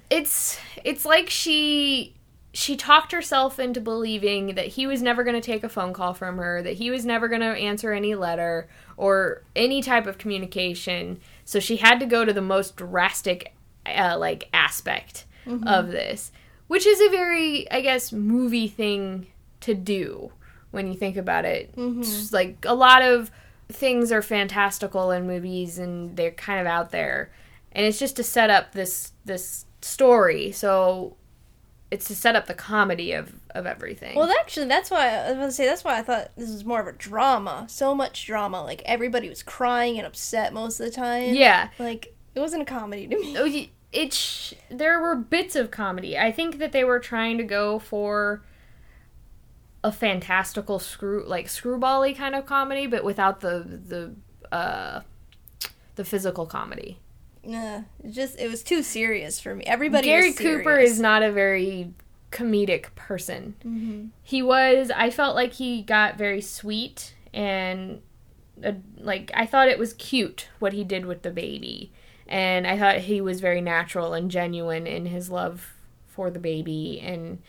[0.09, 2.15] It's it's like she
[2.53, 6.15] she talked herself into believing that he was never going to take a phone call
[6.15, 8.67] from her, that he was never going to answer any letter
[8.97, 11.19] or any type of communication.
[11.45, 13.53] So she had to go to the most drastic,
[13.85, 15.25] uh, like, aspect
[15.67, 16.31] of this,
[16.65, 19.27] which is a very, I guess, movie thing
[19.63, 20.31] to do
[20.71, 21.75] when you think about it.
[21.75, 22.01] Mm-hmm.
[22.01, 23.31] It's like a lot of
[23.69, 27.31] things are fantastical in movies and they're kind of out there.
[27.71, 30.51] And it's just to set up this this story.
[30.51, 31.15] So
[31.91, 34.15] it's to set up the comedy of of everything.
[34.15, 36.65] Well, actually, that's why I was going to say that's why I thought this was
[36.65, 37.65] more of a drama.
[37.69, 41.33] So much drama, like everybody was crying and upset most of the time.
[41.35, 41.69] yeah.
[41.79, 43.37] like it wasn't a comedy to me.
[43.37, 46.17] Oh, y- It there were bits of comedy.
[46.17, 48.41] I think that they were trying to go for
[49.83, 55.01] a fantastical screw like screwbally kind of comedy, but without the the uh
[55.95, 56.99] the physical comedy.
[57.43, 59.65] Nah, just it was too serious for me.
[59.65, 60.07] Everybody.
[60.07, 61.93] Gary Cooper is not a very
[62.31, 63.55] comedic person.
[63.65, 64.09] Mhm.
[64.23, 64.89] He was.
[64.95, 68.01] I felt like he got very sweet and
[68.63, 71.91] uh, like I thought it was cute what he did with the baby,
[72.27, 75.73] and I thought he was very natural and genuine in his love
[76.07, 77.39] for the baby and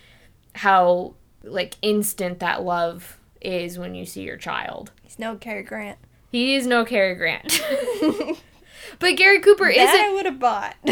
[0.56, 1.14] how
[1.44, 4.90] like instant that love is when you see your child.
[5.02, 5.98] He's no Cary Grant.
[6.30, 7.60] He is no Cary Grant.
[8.98, 10.76] But Gary Cooper that isn't I would have bought.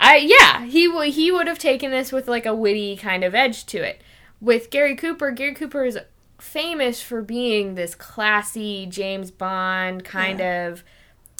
[0.00, 3.34] I yeah, he would he would have taken this with like a witty kind of
[3.34, 4.00] edge to it.
[4.40, 5.98] With Gary Cooper, Gary Cooper is
[6.38, 10.82] famous for being this classy James Bond kind of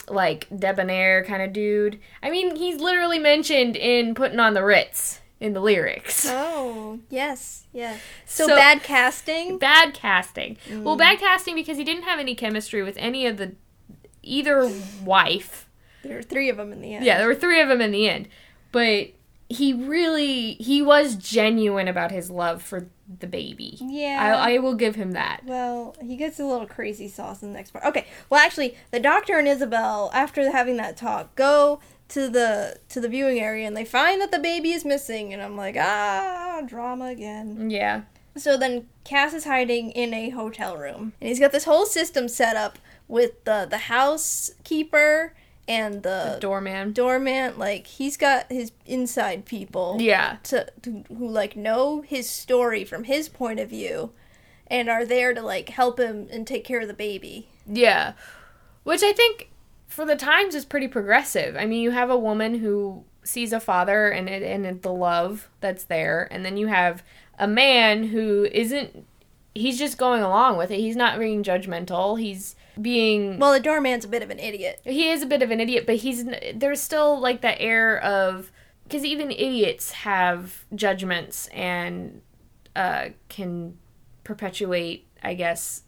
[0.09, 1.99] like debonair kind of dude.
[2.23, 6.27] I mean, he's literally mentioned in Putting on the Ritz in the lyrics.
[6.31, 8.01] oh yes, yes.
[8.27, 9.59] So, So- bad casting.
[9.59, 10.57] Bad casting.
[10.71, 10.99] Well, mm.
[10.99, 13.57] bad casting because he didn't have any chemistry with any of the
[14.23, 14.73] either
[15.05, 15.69] wife
[16.05, 17.05] There were three of them in the end.
[17.05, 18.29] Yeah, there were three of them in the end.
[18.71, 19.09] But
[19.49, 22.89] he really he was genuine about his love for
[23.19, 23.79] the baby.
[23.81, 24.37] Yeah.
[24.39, 25.41] I, I will give him that.
[25.45, 27.85] Well, he gets a little crazy sauce in the next part.
[27.85, 28.07] Okay.
[28.31, 31.81] Well, actually, the doctor and Isabel, after having that talk, go
[32.13, 35.33] to the to the viewing area and they find that the baby is missing.
[35.33, 37.71] And I'm like, ah, drama again.
[37.71, 38.03] Yeah.
[38.37, 42.29] So then Cass is hiding in a hotel room, and he's got this whole system
[42.29, 45.35] set up with the the housekeeper
[45.69, 46.93] and the, Doorman.
[46.93, 47.59] doorman.
[47.59, 50.39] Like he's got his inside people Yeah.
[50.45, 54.13] to, to who like know his story from his point of view,
[54.67, 57.49] and are there to like help him and take care of the baby.
[57.67, 58.15] Yeah.
[58.83, 59.51] Which I think
[59.93, 61.55] for the times is pretty progressive.
[61.57, 65.49] I mean, you have a woman who sees a father and it, and the love
[65.61, 67.03] that's there, and then you have
[67.39, 69.07] a man who isn't
[69.55, 70.81] he's just going along with it.
[70.81, 72.19] He's not being judgmental.
[72.19, 74.81] He's being Well, the doorman's a bit of an idiot.
[74.85, 76.25] he is a bit of an idiot, but he's
[76.55, 78.51] there's still like that air of
[78.85, 82.23] because even idiots have judgments and
[82.75, 83.77] uh, can
[84.25, 85.83] perpetuate, I guess,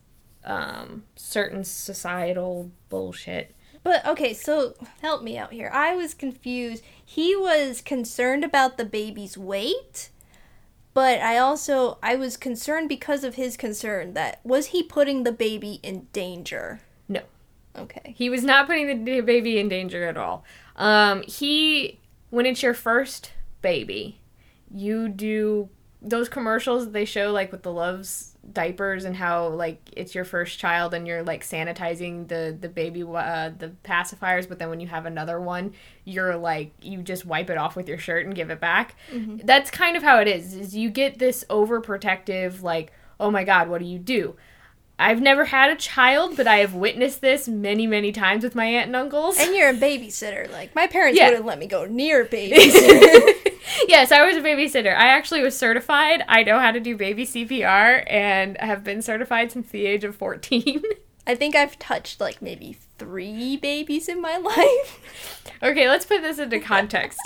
[0.45, 3.54] um, certain societal bullshit.
[3.85, 5.71] But okay, so help me out here.
[5.73, 6.83] I was confused.
[7.05, 10.09] He was concerned about the baby's weight,
[10.95, 15.33] but I also I was concerned because of his concern that was he putting the
[15.33, 16.81] baby in danger?
[17.09, 17.21] No.
[17.77, 18.15] Okay.
[18.17, 20.45] He was not putting the baby in danger at all.
[20.77, 24.19] Um, he, when it's your first baby,
[24.73, 25.69] you do
[26.01, 30.25] those commercials that they show like with the Luvs diapers and how like it's your
[30.25, 34.81] first child and you're like sanitizing the the baby uh, the pacifiers but then when
[34.81, 35.73] you have another one
[36.05, 38.97] you're like you just wipe it off with your shirt and give it back.
[39.45, 43.69] That's kind of how it is is you get this overprotective like oh my god
[43.69, 44.37] what do you do
[44.99, 48.67] I've never had a child, but I have witnessed this many, many times with my
[48.67, 49.37] aunt and uncles.
[49.41, 50.51] And you're a babysitter.
[50.53, 51.29] Like my parents Yeah.
[51.31, 52.73] wouldn't let me go near babies.
[53.89, 54.95] yes, I was a babysitter.
[54.97, 56.23] I actually was certified.
[56.29, 60.15] I know how to do baby CPR and have been certified since the age of
[60.15, 60.83] 14.
[61.27, 65.51] I think I've touched like maybe three babies in my life.
[65.63, 67.19] okay, let's put this into context.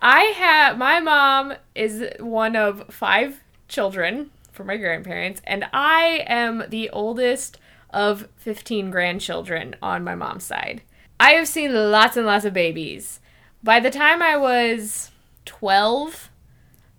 [0.00, 6.64] I have my mom is one of five children for my grandparents, and I am
[6.68, 7.58] the oldest
[7.90, 10.82] of 15 grandchildren on my mom's side.
[11.18, 13.20] I have seen lots and lots of babies.
[13.62, 15.10] By the time I was
[15.44, 16.30] 12,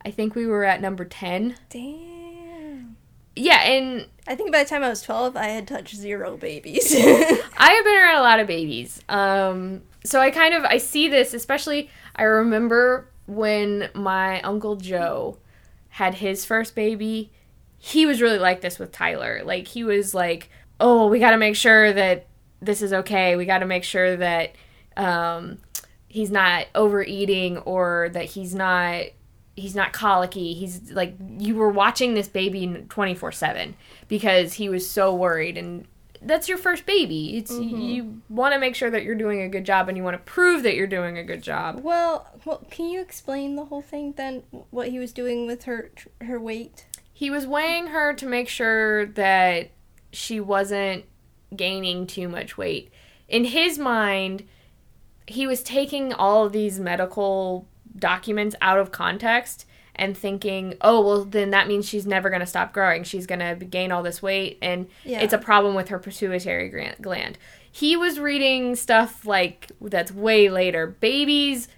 [0.04, 1.56] I think we were at number 10.
[1.70, 2.98] Damn.
[3.36, 6.94] Yeah, and I think by the time I was 12, I had touched zero babies.
[6.98, 9.02] I have been around a lot of babies.
[9.10, 15.38] Um, so I kind of I see this, especially I remember when my uncle Joe
[15.90, 17.32] had his first baby.
[17.86, 19.42] He was really like this with Tyler.
[19.46, 22.26] Like he was like, "Oh, we got to make sure that
[22.60, 23.36] this is okay.
[23.36, 24.56] We got to make sure that
[24.98, 25.60] um,
[26.08, 29.04] he's not overeating or that he's not
[29.56, 30.56] he's not colicky.
[30.56, 33.76] He's like you were watching this baby 24/7
[34.08, 35.88] because he was so worried and
[36.24, 37.38] that's your first baby.
[37.38, 40.16] It's you want to make sure that you're doing a good job and you want
[40.16, 41.84] to prove that you're doing a good job.
[41.84, 44.42] Well, well, can you explain the whole thing then?
[44.72, 46.88] What he was doing with her her weight?
[47.18, 49.72] He was weighing her to make sure that
[50.12, 51.06] she wasn't
[51.56, 52.92] gaining too much weight.
[53.30, 54.44] In his mind,
[55.26, 61.24] he was taking all of these medical documents out of context and thinking, oh, well,
[61.24, 63.06] then that means she's never going to stop growing.
[63.06, 65.22] She's going to gain all this weight, and Yeah.
[65.22, 66.68] it's a problem with her pituitary
[67.02, 67.38] gland.
[67.72, 70.86] He was reading stuff like that's way later.
[70.88, 71.70] Babies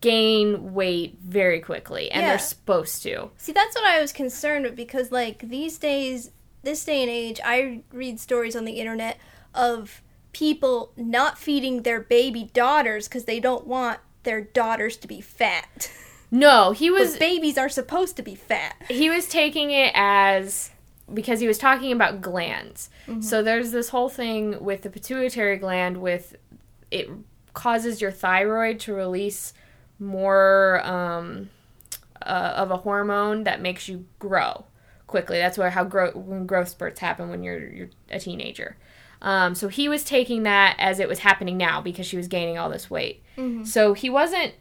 [0.00, 2.28] gain weight very quickly, and Yeah.
[2.30, 3.30] they're supposed to.
[3.36, 6.30] See, that's what I was concerned with because, like, these days,
[6.62, 9.18] this day and age, I read stories on the internet
[9.54, 15.20] of people not feeding their baby daughters because they don't want their daughters to be
[15.20, 15.90] fat.
[16.30, 18.76] No, he was But babies are supposed to be fat.
[18.88, 20.70] he was taking it as
[21.12, 22.88] because he was talking about glands.
[23.08, 23.20] Mm-hmm.
[23.22, 26.36] So there's this whole thing with the pituitary gland with
[26.92, 27.08] it
[27.52, 29.52] causes your thyroid to release
[30.00, 31.50] more um,
[32.22, 34.64] uh, of a hormone that makes you grow
[35.06, 35.38] quickly.
[35.38, 38.76] That's where how grow when growth spurts happen when you're you're a teenager.
[39.22, 42.56] Um, so he was taking that as it was happening now because she was gaining
[42.56, 43.22] all this weight.
[43.64, 44.54] So he wasn't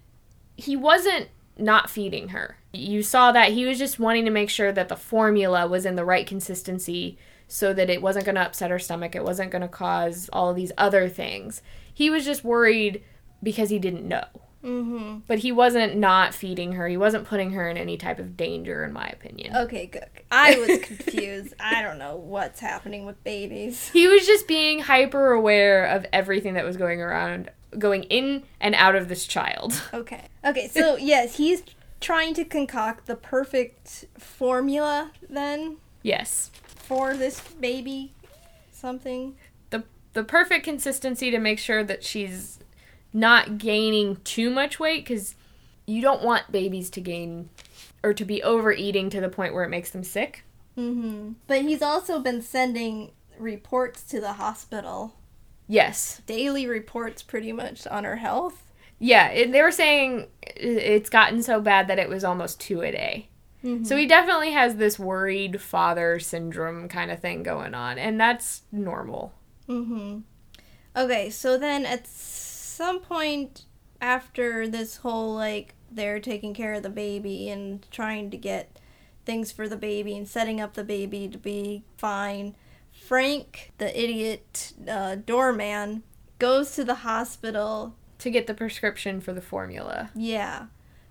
[0.57, 2.57] he wasn't not feeding her.
[2.73, 5.95] You saw that he was just wanting to make sure that the formula was in
[5.95, 7.17] the right consistency
[7.47, 10.49] so that it wasn't going to upset her stomach, it wasn't going to cause all
[10.51, 11.61] of these other things.
[11.91, 13.03] He was just worried
[13.41, 14.25] because he didn't know.
[14.63, 15.19] Mm-hmm.
[15.27, 16.87] But he wasn't not feeding her.
[16.87, 19.55] He wasn't putting her in any type of danger in my opinion.
[19.55, 20.05] Okay, good.
[20.31, 21.53] I was confused.
[21.59, 23.89] I don't know what's happening with babies.
[23.89, 28.73] He was just being hyper aware of everything that was going around going in and
[28.75, 29.81] out of this child.
[29.93, 30.23] Okay.
[30.45, 31.63] Okay, so yes, he's
[32.01, 36.49] trying to concoct the perfect formula then Yes.
[36.63, 38.13] for this baby
[38.71, 39.35] something.
[39.69, 39.83] the
[40.13, 42.58] the perfect consistency to make sure that she's
[43.13, 45.35] not gaining too much weight because
[45.85, 47.49] you don't want babies to gain
[48.03, 50.43] or to be overeating to the point where it makes them sick.
[50.77, 51.33] Mm-hmm.
[51.47, 55.15] But he's also been sending reports to the hospital,
[55.67, 58.71] Yes, daily reports pretty much on her health.
[58.97, 59.27] yeah.
[59.29, 63.27] It, they were saying it's gotten so bad that it was almost two a day.
[63.83, 68.61] So he definitely has this worried father syndrome kind of thing going on, and that's
[68.71, 69.33] normal.
[69.67, 70.19] Mm-hmm.
[70.95, 72.07] Okay, so then at
[72.79, 73.65] some point
[73.99, 78.79] after this whole like they're taking care of the baby and trying to get
[79.25, 82.55] things for the baby and setting up the baby to be fine,
[82.93, 86.03] Frank, the idiot uh, doorman,
[86.39, 87.97] goes to the hospital.
[88.19, 90.11] To get the prescription for the formula.
[90.15, 90.67] Yeah.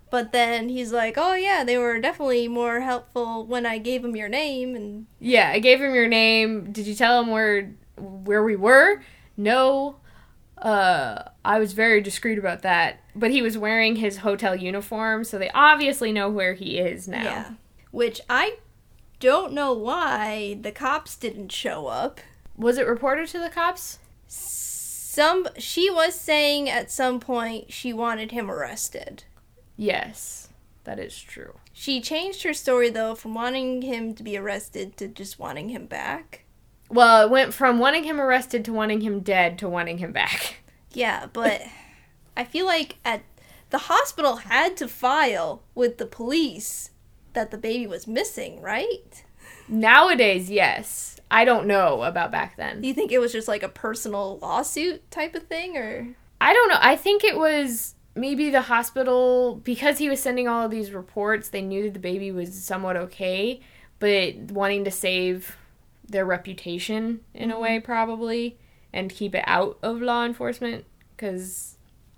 [0.09, 4.15] But then he's like, "Oh yeah, they were definitely more helpful when I gave him
[4.15, 6.71] your name." And Yeah, I gave him your name.
[6.71, 9.03] Did you tell him where where we were?
[9.37, 9.97] No.
[10.61, 12.99] Uh, I was very discreet about that.
[13.15, 17.23] But he was wearing his hotel uniform, so they obviously know where he is now.
[17.23, 17.51] yeah,
[17.91, 18.57] which I
[19.19, 22.19] don't know why the cops didn't show up.
[22.55, 23.99] Was it reported to the cops?
[24.27, 29.23] Some she was saying at some point she wanted him arrested.
[29.75, 30.49] Yes,
[30.83, 31.55] that is true.
[31.73, 35.85] She changed her story though from wanting him to be arrested to just wanting him
[35.87, 36.45] back.
[36.89, 40.57] Well, it went from wanting him arrested to wanting him dead to wanting him back.
[40.91, 41.61] Yeah, but
[42.35, 43.21] I feel like at
[43.69, 46.89] the hospital had to file with the police
[47.33, 49.23] that the baby was missing, right?
[49.67, 51.19] Nowadays, yes.
[51.29, 52.81] I don't know about back then.
[52.81, 56.53] Do you think it was just like a personal lawsuit type of thing or I
[56.53, 56.79] don't know.
[56.79, 61.49] I think it was maybe the hospital because he was sending all of these reports.
[61.49, 63.59] They knew that the baby was somewhat okay,
[63.99, 65.55] but wanting to save
[66.09, 67.63] their reputation in a mm-hmm.
[67.63, 68.57] way, probably,
[68.91, 70.85] and keep it out of law enforcement.
[71.15, 71.77] Because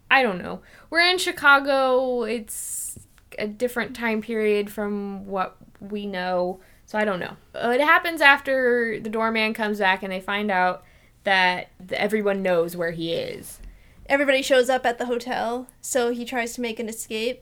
[0.09, 0.61] I don't know.
[0.89, 2.23] We're in Chicago.
[2.23, 2.99] It's
[3.39, 6.59] a different time period from what we know.
[6.85, 7.37] So I don't know.
[7.55, 10.83] It happens after the doorman comes back and they find out
[11.23, 13.59] that everyone knows where he is.
[14.07, 17.41] everybody shows up at the hotel, so he tries to make an escape.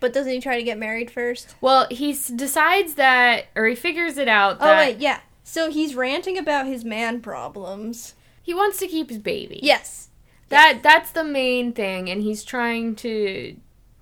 [0.00, 1.54] But doesn't he try to get married first?
[1.60, 5.20] Well, he decides that, or he figures it out Oh wait, yeah.
[5.50, 8.14] So he's ranting about his man problems.
[8.40, 9.58] he wants to keep his baby.
[9.64, 10.10] Yes.
[10.48, 13.56] That that's the main thing, and he's trying to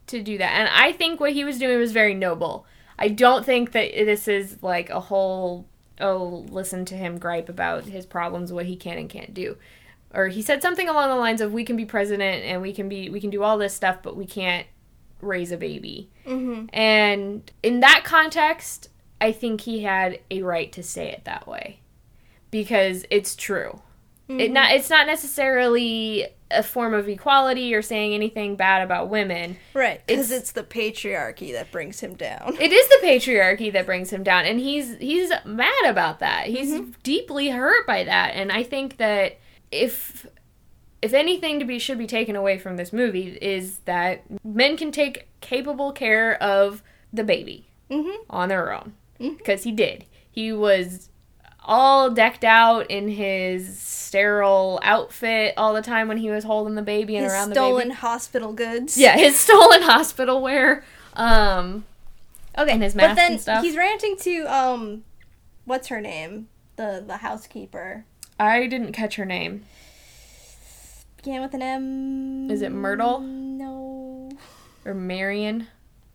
[0.09, 0.53] to do that.
[0.53, 2.67] And I think what he was doing was very noble.
[2.99, 5.65] I don't think that this is like a whole
[5.99, 9.57] oh listen to him gripe about his problems, what he can and can't do.
[10.13, 12.91] Or he said something along the lines of we can be president and we can
[12.91, 14.67] be we can do all this stuff, but we can't
[15.23, 16.11] raise a baby.
[16.27, 16.67] Mm-hmm.
[16.75, 18.91] And in that context,
[19.21, 21.81] I think he had a right to say it that way
[22.51, 23.83] because it's true.
[24.31, 29.57] It not it's not necessarily a form of equality or saying anything bad about women.
[29.73, 32.57] Right, because It's- it's the patriarchy that brings him down.
[32.61, 36.47] It is the patriarchy that brings him down and he's he's mad about that.
[36.49, 39.39] He's deeply hurt by that and I think that
[39.73, 40.27] if
[41.01, 44.93] if anything to be should be taken away from this movie is that men can
[44.93, 46.83] take capable care of
[47.15, 47.65] the baby.
[47.91, 48.25] Mm-hmm.
[48.29, 49.39] on their own Mhm.
[49.39, 50.05] because he did.
[50.31, 51.09] He was
[51.65, 56.83] all decked out in his sterile outfit all the time when he was holding the
[56.83, 58.01] baby and His around stolen the baby.
[58.01, 58.97] hospital goods.
[58.97, 60.85] Yeah, his stolen hospital wear.
[61.15, 61.85] Um,
[62.57, 63.63] Okay, and his but mask then and stuff.
[63.63, 65.05] he's ranting to um,
[65.65, 66.49] what's her name?
[66.77, 68.05] The the housekeeper.
[68.41, 69.65] I didn't catch her name.
[71.19, 72.51] Began with an M.
[72.51, 73.21] Is it Myrtle?
[73.21, 74.31] No,
[74.85, 75.67] Or Marion.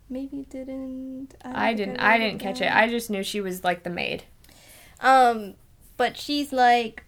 [0.10, 1.36] Maybe it didn't.
[1.43, 1.99] don't I didn't.
[1.99, 2.74] I didn't catch it.
[2.74, 4.24] I just knew she was like the maid.
[4.99, 5.56] Um,
[5.97, 7.04] but she's like,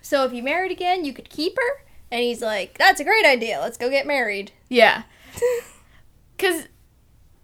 [0.00, 1.84] so if you married again, you could keep her.
[2.10, 3.60] And he's like, that's a great idea.
[3.60, 4.52] Let's go get married.
[4.68, 5.02] Yeah,
[6.36, 6.68] because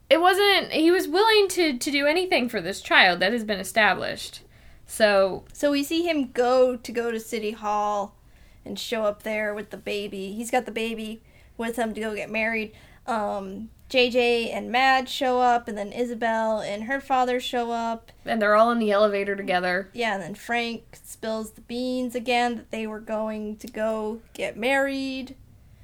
[0.08, 0.72] it wasn't.
[0.72, 4.40] He was willing to to do anything for this child that has been established.
[4.86, 8.16] So So we see him go to go to City Hall
[8.64, 10.32] and show up there with the baby.
[10.32, 11.22] He's got the baby
[11.56, 12.72] with him to go get married.
[13.06, 18.10] Um, JJ and Mad show up, and then Isabel and her father show up.
[18.24, 19.88] and they're all in the elevator together.
[19.92, 24.56] Yeah, and then Frank spills the beans again that they were going to go get
[24.56, 25.36] married.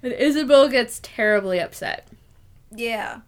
[0.03, 2.09] And Isabel gets terribly upset.
[2.75, 3.21] Yeah.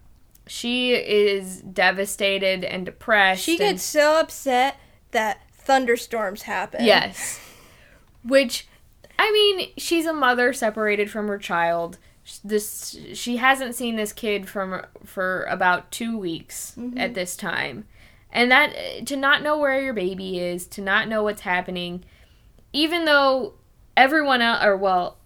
[0.47, 3.43] She is devastated and depressed.
[3.43, 4.75] She and- gets so upset
[5.11, 6.83] that thunderstorms happen.
[6.83, 7.39] yes,
[8.23, 8.67] which
[9.17, 11.99] I mean, she's a mother separated from her child.
[12.43, 17.85] This she hasn't seen this kid from for about two weeks at this time,
[18.31, 22.05] and that to not know where your baby is, to not know what's happening,
[22.71, 23.55] even though
[23.97, 25.17] everyone else, or well,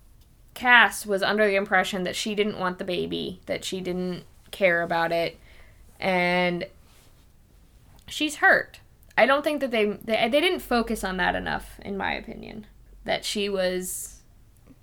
[0.55, 4.81] Cass was under the impression that she didn't want the baby, that she didn't care
[4.81, 5.37] about it,
[5.99, 6.65] and
[8.07, 8.79] she's hurt.
[9.15, 12.65] I don't think that they, they they didn't focus on that enough, in my opinion.
[13.05, 14.21] That she was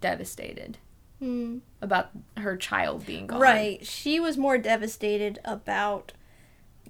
[0.01, 0.79] devastated
[1.25, 1.59] Hmm.
[1.85, 3.41] About her child being gone.
[3.41, 3.87] Right.
[3.87, 6.13] She was more devastated about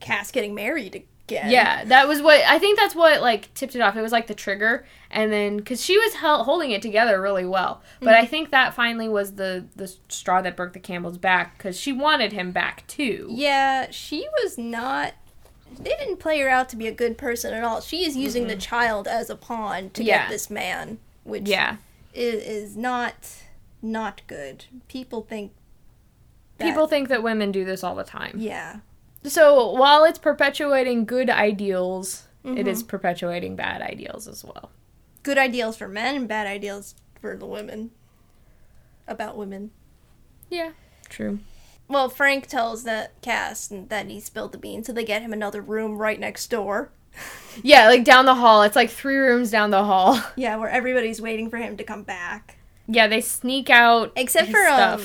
[0.00, 1.50] Cass getting married again.
[1.50, 2.78] Yeah, that was what I think.
[2.78, 3.96] That's what like tipped it off.
[3.96, 7.82] It was like the trigger, and then because she was holding it together really well,
[8.00, 8.22] but mm-hmm.
[8.22, 11.92] I think that finally was the the straw that broke the camel's back because she
[11.92, 13.28] wanted him back too.
[13.30, 15.14] Yeah, she was not.
[15.76, 17.80] They didn't play her out to be a good person at all.
[17.80, 20.24] She is using the child as a pawn to Yeah.
[20.24, 21.78] get this man, which Yeah,
[22.12, 23.14] is, is not
[23.84, 24.64] not good.
[24.88, 25.52] People think
[26.58, 28.34] that- people think that women do this all the time.
[28.38, 28.76] Yeah.
[29.24, 32.66] So while it's perpetuating good ideals, it Mhm.
[32.66, 34.70] is perpetuating bad ideals as well.
[35.22, 37.90] Good ideals for men and bad ideals for the women.
[39.06, 39.70] About women.
[40.50, 40.72] Yeah,
[41.08, 41.38] true.
[41.88, 45.60] Well, Frank tells that Cass that he spilled the beans, so they get him another
[45.60, 46.90] room right next door.
[47.62, 48.62] Yeah, like down the hall.
[48.62, 50.20] It's like three rooms down the hall.
[50.36, 52.56] Yeah, where everybody's waiting for him to come back.
[52.86, 54.12] Yeah, they sneak out.
[54.16, 55.02] Except for um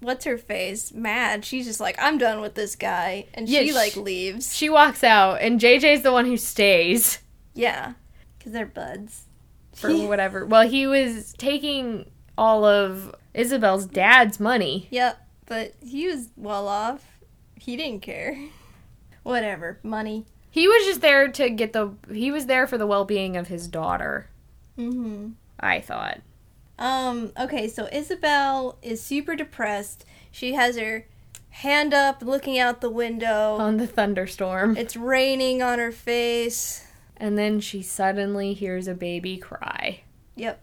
[0.00, 0.92] what's her face?
[0.92, 1.44] Mad.
[1.44, 3.26] She's just like, I'm done with this guy.
[3.34, 4.54] And Yeah, she sh- like leaves.
[4.54, 7.18] She walks out, and JJ's the one who stays
[7.54, 7.92] Yeah.
[8.42, 9.24] Cause they're buds.
[9.74, 10.44] for whatever.
[10.44, 14.88] Well, he was taking all of Isabel's dad's money.
[14.90, 15.18] Yep.
[15.46, 17.04] But he was well off.
[17.56, 18.36] He didn't care.
[19.22, 19.78] Whatever.
[19.84, 20.24] Money.
[20.50, 21.92] He was just there to get the.
[22.12, 24.28] He was there for the well being of his daughter.
[24.76, 25.30] Mm-hmm.
[25.60, 26.20] I thought.
[26.82, 30.04] Um, okay, so Isabel is super depressed.
[30.32, 31.06] She has her
[31.50, 33.56] hand up looking out the window.
[33.56, 34.76] On the thunderstorm.
[34.76, 36.84] It's raining on her face.
[37.16, 40.00] And then she suddenly hears a baby cry.
[40.34, 40.60] Yep.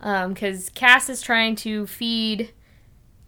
[0.00, 2.52] Um, because Cass is trying to feed.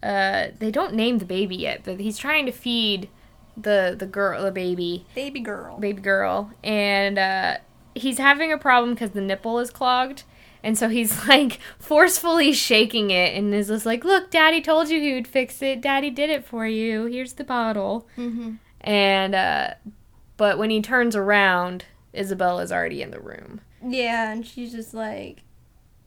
[0.03, 3.09] Uh, they don't name the baby yet, but he's trying to feed
[3.57, 5.79] the the girl, the baby, Baby girl.
[5.79, 7.57] baby girl, and uh,
[7.95, 10.23] he's having a problem because the nipple is clogged,
[10.63, 15.01] and so he's like forcefully shaking it, and is just like, "Look, Daddy told you
[15.01, 15.81] he would fix it.
[15.81, 17.07] Daddy did it for you.
[17.07, 18.55] Here's the bottle." Mm-hmm.
[18.81, 19.75] And uh,
[20.37, 23.61] but when he turns around, Isabel is already in the room.
[23.85, 25.43] Yeah, and she's just like,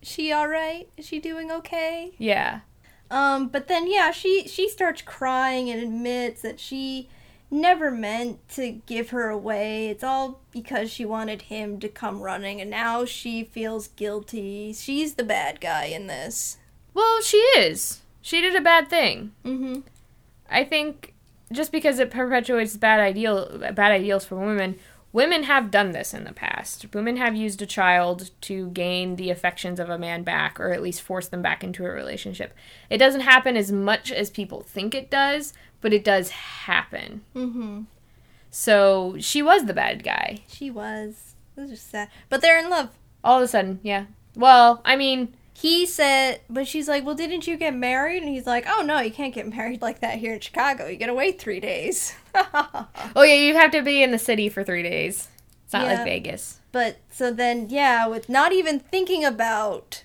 [0.02, 0.88] she all right?
[0.98, 2.14] Is she doing okay?
[2.18, 2.62] Yeah.
[3.10, 7.10] Um, but then yeah, she she starts crying and admits that she
[7.52, 9.90] never meant to give her away.
[9.90, 14.74] It's all because she wanted him to come running, and now she feels guilty.
[14.74, 16.58] She's the bad guy in this.
[16.94, 18.00] Well, she is.
[18.22, 19.34] She did a bad thing.
[19.46, 19.82] Mm-hmm.
[20.50, 21.14] I think
[21.52, 24.80] just because it perpetuates bad ideal bad ideals for women,
[25.14, 26.94] women have done this in the past.
[26.94, 30.82] Women have used a child to gain the affections of a man back or at
[30.82, 32.54] least force them back into a relationship.
[32.90, 37.22] It doesn't happen as much as people think it does, but it does happen.
[37.36, 37.82] Mm-hmm.
[38.50, 40.44] So she was the bad guy.
[40.48, 41.36] She was.
[41.56, 42.10] It was just sad.
[42.30, 42.90] But they're in love.
[43.24, 44.06] All of a sudden, yeah.
[44.36, 48.24] Well, I mean, He said, but she's like, well, didn't you get married?
[48.24, 50.88] And he's like, oh, no, you can't get married like that here in Chicago.
[50.88, 52.16] You gotta wait three days.
[52.36, 52.88] oh
[53.22, 55.28] yeah, you have to be in the city for three days.
[55.66, 55.94] It's not Yeah.
[55.98, 56.60] like Vegas.
[56.72, 60.04] But so then, yeah, with not even thinking about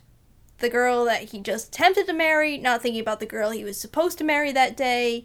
[0.58, 3.80] the girl that he just attempted to marry, not thinking about the girl he was
[3.80, 5.24] supposed to marry that day,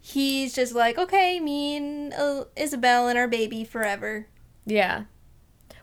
[0.00, 4.26] he's just like, okay, me and uh, Isabel and our baby forever.
[4.64, 5.04] Yeah.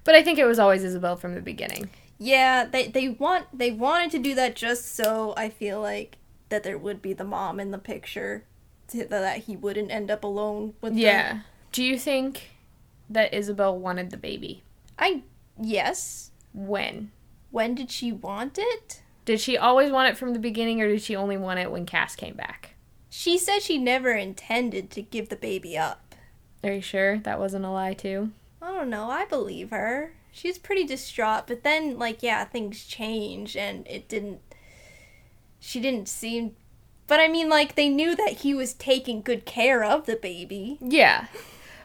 [0.06, 1.90] But I think it was always Isabel from the beginning.
[2.24, 6.18] Yeah, they they want they wanted to do that just so I feel like
[6.50, 8.44] that there would be the mom in the picture,
[8.90, 10.94] to, that he wouldn't end up alone with.
[10.94, 11.40] Yeah.
[11.72, 12.52] Do you think
[13.10, 14.62] that Isabel wanted the baby?
[15.00, 15.24] I
[15.60, 16.30] yes.
[16.54, 17.10] When?
[17.50, 19.02] When did she want it?
[19.26, 21.88] Did she always want it from the beginning or did she only want it when
[21.88, 22.76] Cass came back?
[23.10, 26.14] She said she never intended to give the baby up.
[26.64, 28.30] Are you sure that wasn't a lie too?
[28.62, 29.10] I don't know.
[29.10, 30.14] I believe her.
[30.32, 34.40] She's pretty distraught, but then, like, yeah, things change, and it didn't.
[35.60, 36.56] She didn't seem.
[37.08, 40.78] But I mean, like, they knew that he was taking good care of the baby.
[40.82, 41.28] Yeah.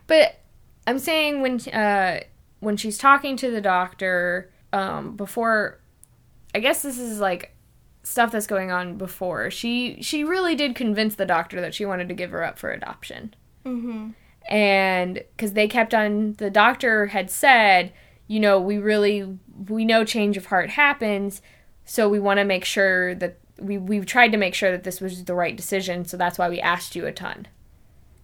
[0.06, 0.40] But
[0.86, 2.20] I'm saying when uh
[2.60, 5.80] when she's talking to the doctor um before
[6.54, 7.56] I guess this is like
[8.04, 9.50] stuff that's going on before.
[9.50, 12.70] She she really did convince the doctor that she wanted to give her up for
[12.70, 13.34] adoption.
[13.64, 14.10] Mm-hmm.
[14.48, 17.92] and because they kept on the doctor had said
[18.26, 21.40] you know we really we know change of heart happens
[21.84, 25.00] so we want to make sure that we we've tried to make sure that this
[25.00, 27.46] was the right decision so that's why we asked you a ton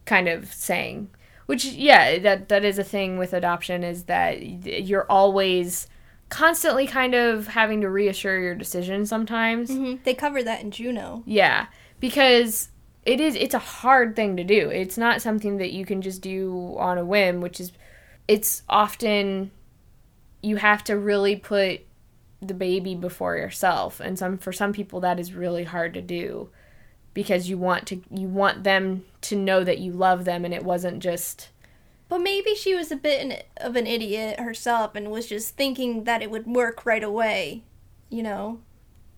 [0.04, 1.08] kind of saying
[1.46, 5.86] which yeah that that is a thing with adoption is that you're always
[6.28, 10.02] constantly kind of having to reassure your decision sometimes Mm-hmm.
[10.04, 11.22] They covered that in Juno.
[11.26, 11.66] yeah,
[12.00, 12.70] because
[13.04, 14.70] it is it's a hard thing to do.
[14.70, 17.72] It's not something that you can just do on a whim, which is
[18.28, 19.50] it's often
[20.42, 21.80] you have to really put
[22.40, 26.48] the baby before yourself and some for some people that is really hard to do
[27.14, 30.64] because you want to you want them to know that you love them and it
[30.64, 31.50] wasn't just
[32.12, 36.20] But maybe she was a bit of an idiot herself and was just thinking that
[36.20, 37.62] it would work right away.
[38.10, 38.60] You know?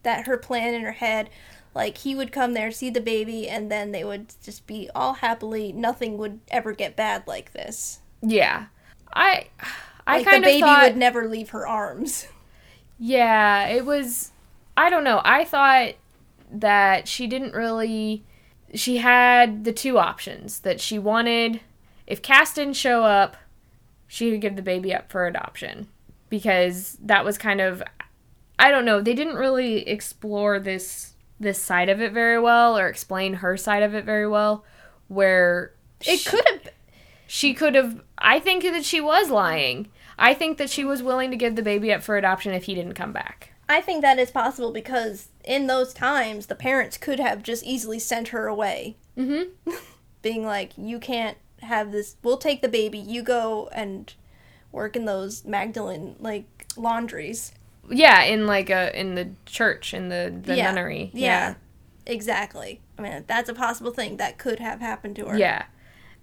[0.05, 1.29] That her plan in her head,
[1.75, 5.15] like he would come there, see the baby, and then they would just be all
[5.15, 7.99] happily, nothing would ever get bad like this.
[8.23, 8.67] yeah.
[9.13, 9.49] I
[10.07, 12.27] I Like kind the of baby thought would never leave her arms.
[12.99, 14.31] Yeah, it was.
[14.77, 15.21] I don't know.
[15.25, 15.95] I thought
[16.51, 18.25] that she didn't really.
[18.75, 21.61] She had the two options that she wanted.
[22.07, 23.37] If Cass didn't show up,
[24.07, 25.89] she could give the baby up for adoption.
[26.29, 27.83] Because that was kind of.
[28.59, 29.01] I don't know.
[29.01, 33.83] They didn't really explore this this side of it very well or explain her side
[33.83, 34.65] of it very well.
[35.09, 36.69] Where It she- could have.
[37.27, 41.31] She could have i think that she was lying i think that she was willing
[41.31, 44.19] to give the baby up for adoption if he didn't come back I think that
[44.19, 48.97] is possible because in those times, the parents could have just easily sent her away,
[49.17, 49.73] mm-hmm
[50.23, 52.17] being like, "You can't have this.
[52.23, 52.99] We'll take the baby.
[52.99, 54.13] You go and
[54.71, 57.53] work in those Magdalene like laundries."
[57.91, 60.65] yeah in like a in the church in the the Yeah.
[60.65, 61.55] nunnery Yeah,
[62.05, 62.83] exactly.
[62.99, 65.39] I mean, that's a possible thing that could have happened to her.
[65.39, 65.65] yeah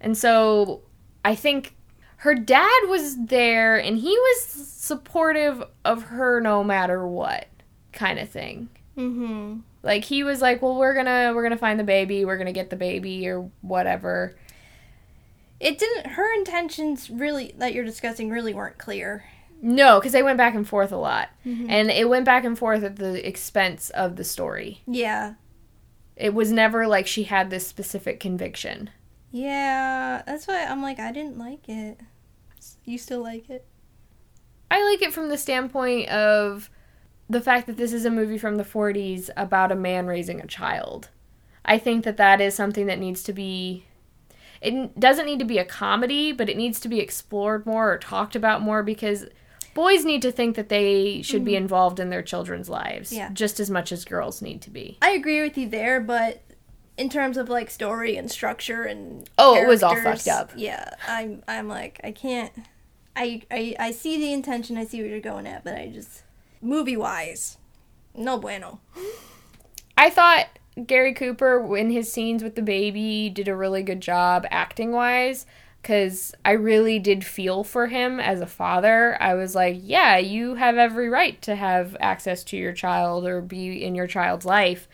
[0.00, 0.82] and so
[1.24, 1.74] i think
[2.18, 7.46] her dad was there and he was supportive of her no matter what
[7.92, 9.60] kind of thing Mm-hmm.
[9.82, 12.68] like he was like well we're gonna we're gonna find the baby we're gonna get
[12.68, 14.36] the baby or whatever
[15.60, 16.08] It didn't.
[16.08, 19.24] Her intentions really that you're discussing really weren't clear.
[19.62, 21.28] No, because they went back and forth a lot.
[21.46, 21.66] Mhm.
[21.70, 24.82] And it went back and forth at the expense of the story.
[24.88, 25.34] Yeah.
[26.16, 28.90] It was never like she had this specific conviction.
[29.32, 30.22] Yeah.
[30.26, 32.00] That's why I'm like, I didn't like it.
[32.84, 33.66] You still like it?
[34.70, 36.70] I like it from the standpoint of
[37.28, 40.46] the fact that this is a movie from the 40s about a man raising a
[40.46, 41.08] child.
[41.64, 43.84] I think that that is something that needs to be.
[44.60, 47.98] It doesn't need to be a comedy, but it needs to be explored more or
[47.98, 49.26] talked about more because
[49.74, 51.62] boys need to think that they should be mm-hmm.
[51.62, 53.30] involved in their children's lives Yeah.
[53.32, 54.98] just as much as girls need to be.
[55.02, 56.42] I agree with you there, but
[57.02, 60.52] in terms of like story and structure and Oh, it was all fucked up.
[60.56, 62.52] Yeah, I'm I'm like I can't.
[63.16, 64.78] I, I I see the intention.
[64.78, 66.22] I see where you're going at, but I just
[66.62, 67.58] movie wise,
[68.14, 68.78] no bueno.
[69.98, 70.46] I thought
[70.86, 75.44] Gary Cooper in his scenes with the baby did a really good job acting wise
[75.82, 79.20] because I really did feel for him as a father.
[79.20, 83.40] I was like, yeah, you have every right to have access to your child or
[83.40, 84.86] be in your child's life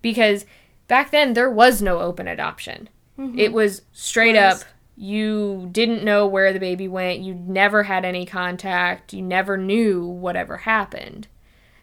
[0.00, 0.46] because
[0.90, 2.90] back then there was no open adoption.
[3.18, 3.38] Mm-hmm.
[3.38, 4.62] It was straight up
[5.00, 10.04] you didn't know where the baby went, you never had any contact, you never knew
[10.04, 11.26] whatever happened.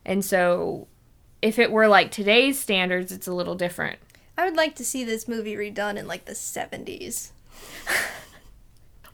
[0.05, 0.87] And so
[1.41, 3.97] if it were like today's standards, it's a little different.
[4.37, 7.31] I would like to see this movie redone in like the 70s.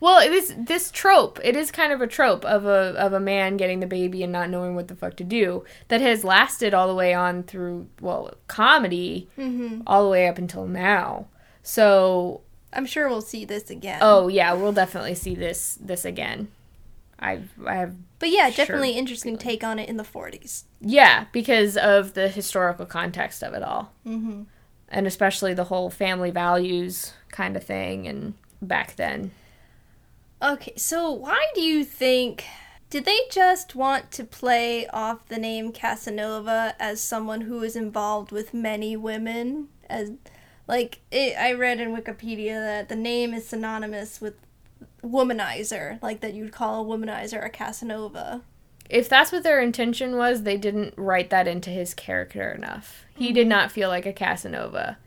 [0.04, 1.40] well, it is this trope.
[1.42, 4.30] It is kind of a trope of a of a man getting the baby and
[4.30, 7.88] not knowing what the fuck to do that has lasted all the way on through
[8.02, 9.80] well comedy mm-hmm.
[9.86, 11.28] all the way up until now.
[11.62, 12.42] So
[12.74, 14.00] I'm sure we'll see this again.
[14.02, 16.48] Oh yeah, we'll definitely see this this again.
[17.18, 19.58] I've I have But yeah, definitely interesting feeling.
[19.58, 20.64] take on it in the 40s.
[20.82, 23.90] Yeah, because of the historical context of it all.
[24.06, 24.42] Mm-hmm.
[24.90, 29.30] And especially the whole family values kind of thing and back then.
[30.44, 32.44] Okay, so why do you think
[32.90, 38.30] did they just want to play off the name Casanova as someone who is involved
[38.30, 40.12] with many women as
[40.68, 44.34] like it, I read in Wikipedia that the name is synonymous with
[45.02, 48.42] womanizer, like that you'd call a womanizer a Casanova.
[48.90, 53.06] If that's what their intention was, they didn't write that into his character enough.
[53.16, 53.34] He mm-hmm.
[53.34, 54.98] did not feel like a Casanova.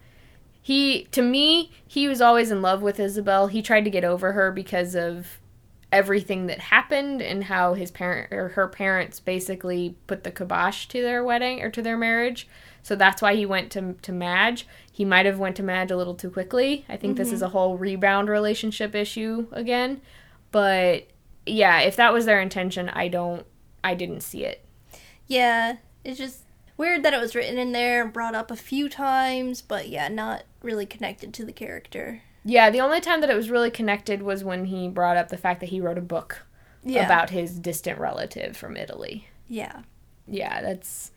[0.68, 3.48] He to me, he was always in love with Isabel.
[3.48, 5.40] He tried to get over her because of
[5.94, 11.02] everything that happened and how his parent or her parents basically put the kibosh to
[11.02, 12.50] their wedding or to their marriage.
[12.84, 14.68] So that's why he went to to Madge.
[14.92, 16.84] He might have went to Madge a little too quickly.
[16.90, 17.24] I think mm-hmm.
[17.24, 20.02] this is a whole rebound relationship issue again.
[20.52, 21.08] But
[21.46, 23.46] yeah, if that was their intention, I don't
[23.86, 24.66] I didn't see it.
[25.28, 26.42] Yeah, it's just
[26.76, 30.10] weird that it was written in there and brought up a few times, but yeah,
[30.10, 32.22] not really connected to the character.
[32.46, 35.38] Yeah, the only time that it was really connected was when he brought up the
[35.38, 36.46] fact that he wrote a book
[36.84, 37.06] yeah.
[37.06, 39.28] about his distant relative from Italy.
[39.48, 39.82] Yeah.
[40.28, 41.12] Yeah, that's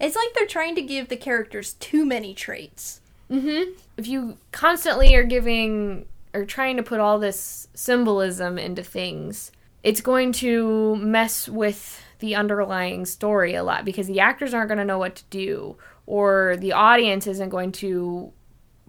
[0.00, 3.00] it's like they're trying to give the characters too many traits.
[3.30, 3.72] Mm-hmm.
[3.96, 10.00] If you constantly are giving or trying to put all this symbolism into things, it's
[10.00, 14.84] going to mess with the underlying story a lot because the actors aren't going to
[14.84, 15.76] know what to do
[16.06, 18.32] or the audience isn't going to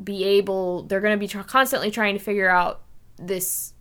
[0.02, 2.82] be able they're going to be tr- constantly trying to figure out
[3.18, 3.74] this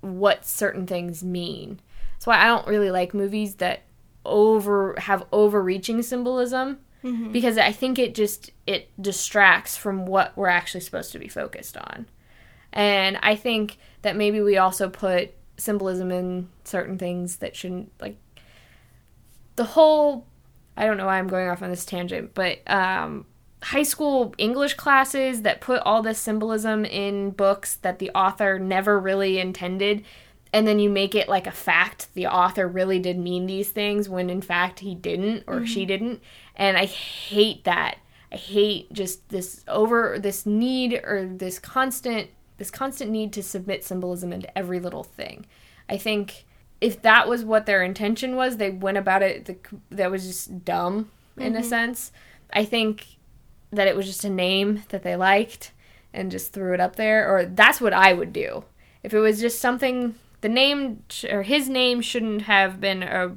[0.00, 1.80] what certain things mean.
[2.14, 3.82] That's why I don't really like movies that
[4.24, 7.32] over have overreaching symbolism mm-hmm.
[7.32, 11.76] because I think it just it distracts from what we're actually supposed to be focused
[11.76, 12.06] on.
[12.72, 18.18] And I think that maybe we also put symbolism in certain things that shouldn't like
[19.56, 20.26] the whole
[20.76, 23.24] I don't know why I'm going off on this tangent, but um,
[23.66, 29.00] high school English classes that put all this symbolism in books that the author never
[29.00, 30.04] really intended.
[30.52, 34.08] And then you make it like a fact the author really did mean these things
[34.08, 35.64] when in fact he didn't or mm-hmm.
[35.64, 36.22] she didn't.
[36.54, 37.98] And i hate that.
[38.30, 43.84] I hate just this over this need or this constant this constant need to submit
[43.84, 45.44] symbolism into every little thing.
[45.88, 46.44] I think
[46.80, 49.56] if that was what their intention was they went about it the,
[49.90, 51.62] that was just dumb in mm-hmm.
[51.62, 52.12] a sense.
[52.52, 53.15] I think
[53.72, 55.72] that it was just a name that they liked
[56.12, 58.64] and just threw it up there or that's what i would do
[59.02, 63.36] if it was just something the name or his name shouldn't have been a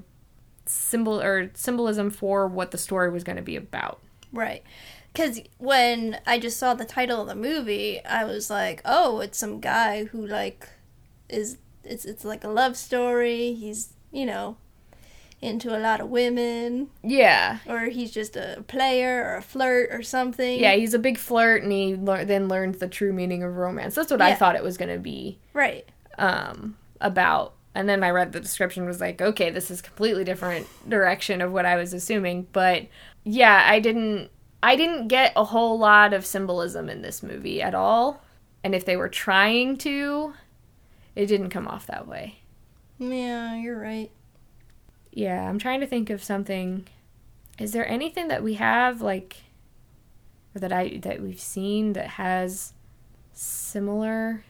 [0.70, 4.00] symbol or symbolism for what the story was going to be about.
[4.32, 4.64] Right.
[5.12, 9.38] Because when I just saw the title of the movie, I was like, oh, it's
[9.38, 10.70] some guy who, like,
[11.28, 11.58] is.
[11.84, 13.54] It's, it's like a love story.
[13.54, 14.58] He's, you know,
[15.42, 16.90] into a lot of women.
[17.04, 17.60] Yeah.
[17.66, 20.60] Or he's just a player or a flirt or something.
[20.60, 23.96] Yeah, he's a big flirt and he le- then learns the true meaning of romance.
[23.96, 24.28] That's what yeah.
[24.28, 25.40] I thought it was going to be.
[25.54, 25.88] Right.
[26.18, 30.68] Um, about and then I read the description was like, okay, this is completely different
[30.90, 32.48] direction of what I was assuming.
[32.52, 32.88] But
[33.24, 34.30] yeah, I didn't
[34.62, 38.22] I didn't get a whole lot of symbolism in this movie at all.
[38.64, 40.34] And if they were trying to,
[41.16, 42.40] it didn't come off that way.
[42.98, 44.12] Yeah, you're right.
[45.12, 46.88] Yeah, I'm trying to think of something.
[47.58, 49.38] Is there anything that we have like
[50.56, 52.74] or that I that we've seen that has
[53.34, 54.44] similar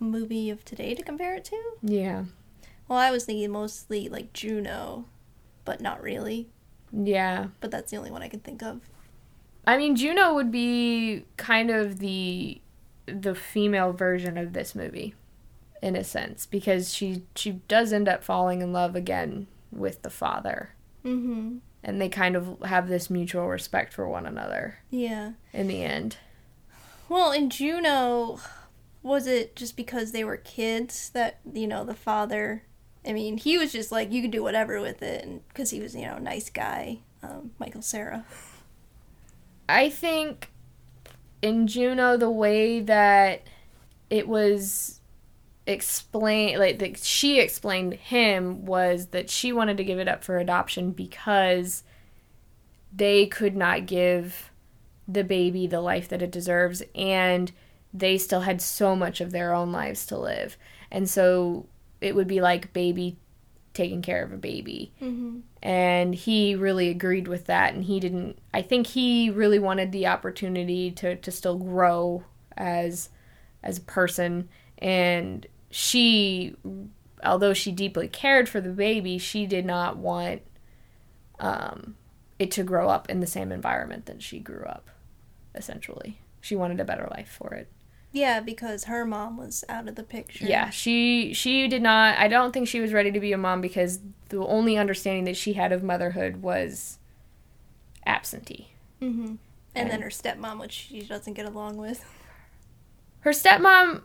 [0.00, 1.60] movie of today to compare it to?
[1.82, 2.24] Yeah.
[2.88, 5.06] Well, I was thinking mostly like Juno,
[5.64, 6.48] but not really.
[6.92, 7.48] Yeah.
[7.60, 8.80] But that's the only one I can think of.
[9.66, 12.60] I mean, Juno would be kind of the
[13.06, 15.14] the female version of this movie
[15.82, 20.10] in a sense because she she does end up falling in love again with the
[20.10, 20.74] father.
[21.04, 21.58] Mhm.
[21.84, 25.32] and they kind of have this mutual respect for one another Yeah.
[25.52, 26.16] in the end.
[27.08, 28.38] Well, in Juno,
[29.02, 32.62] was it just because they were kids that, you know, the father,
[33.04, 35.80] I mean, he was just like, you could do whatever with it, and because he
[35.80, 38.24] was, you know, a nice guy, um, Michael Cera.
[39.68, 40.50] I think
[41.42, 43.42] in Juno the way that
[44.08, 45.00] it was
[45.66, 50.38] explained like that she explained him was that she wanted to give it up for
[50.38, 51.84] adoption because
[52.94, 54.50] they could not give
[55.06, 57.52] the baby the life that it deserves and
[57.94, 60.56] they still had so much of their own lives to live.
[60.90, 61.66] And so
[62.00, 63.16] it would be like baby
[63.74, 64.92] taking care of a baby.
[65.00, 65.40] Mm-hmm.
[65.62, 70.06] and he really agreed with that and he didn't i think he really wanted the
[70.06, 72.24] opportunity to, to still grow
[72.56, 73.08] as
[73.62, 74.48] as a person.
[74.78, 76.54] And she
[77.24, 80.42] although she deeply cared for the baby she did not want
[81.40, 81.96] um,
[82.38, 84.88] it to grow up in the same environment that she grew up
[85.54, 87.68] essentially she wanted a better life for it
[88.12, 90.44] Yeah, because her mom was out of the picture.
[90.44, 93.60] yeah she she did not i don't think she was ready to be a mom
[93.60, 96.98] because the only understanding that she had of motherhood was
[98.06, 98.68] absentee
[99.00, 99.34] Mm-hmm.
[99.74, 102.04] And then her stepmom, which she doesn't get along with.
[103.20, 104.02] her stepmom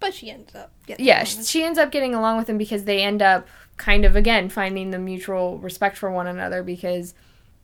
[0.00, 2.48] But she ends up getting yeah along sh- with- she ends up getting along with
[2.48, 3.46] him because they end up
[3.76, 7.14] kind of again finding the mutual respect for one another because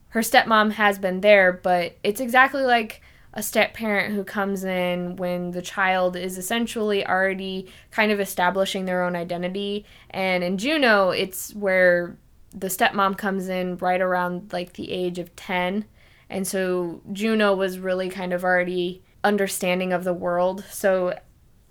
[0.09, 3.03] her stepmom has been there but it's exactly like
[3.37, 8.85] a step parent who comes in when the child is essentially already kind of establishing
[8.85, 9.85] their own identity.
[10.11, 12.17] And in juno it's where
[12.55, 15.85] the stepmom comes in right around like the age of 10
[16.31, 20.65] and so juno was really kind of already understanding of the world.
[20.71, 21.19] So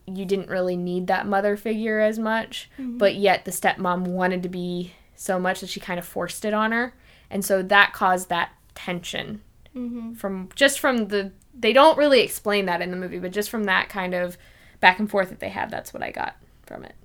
[0.05, 4.49] you didn't really need that mother figure as much, but yet the stepmom wanted to
[4.49, 6.93] be so much that she kind of forced it on her.
[7.29, 9.41] And so that caused that tension
[9.75, 10.15] Mhm.
[10.17, 13.63] from just from the they don't really explain that in the movie, but just from
[13.65, 14.37] that kind of
[14.79, 16.35] back and forth that they had, that's what I got
[16.65, 16.95] from it.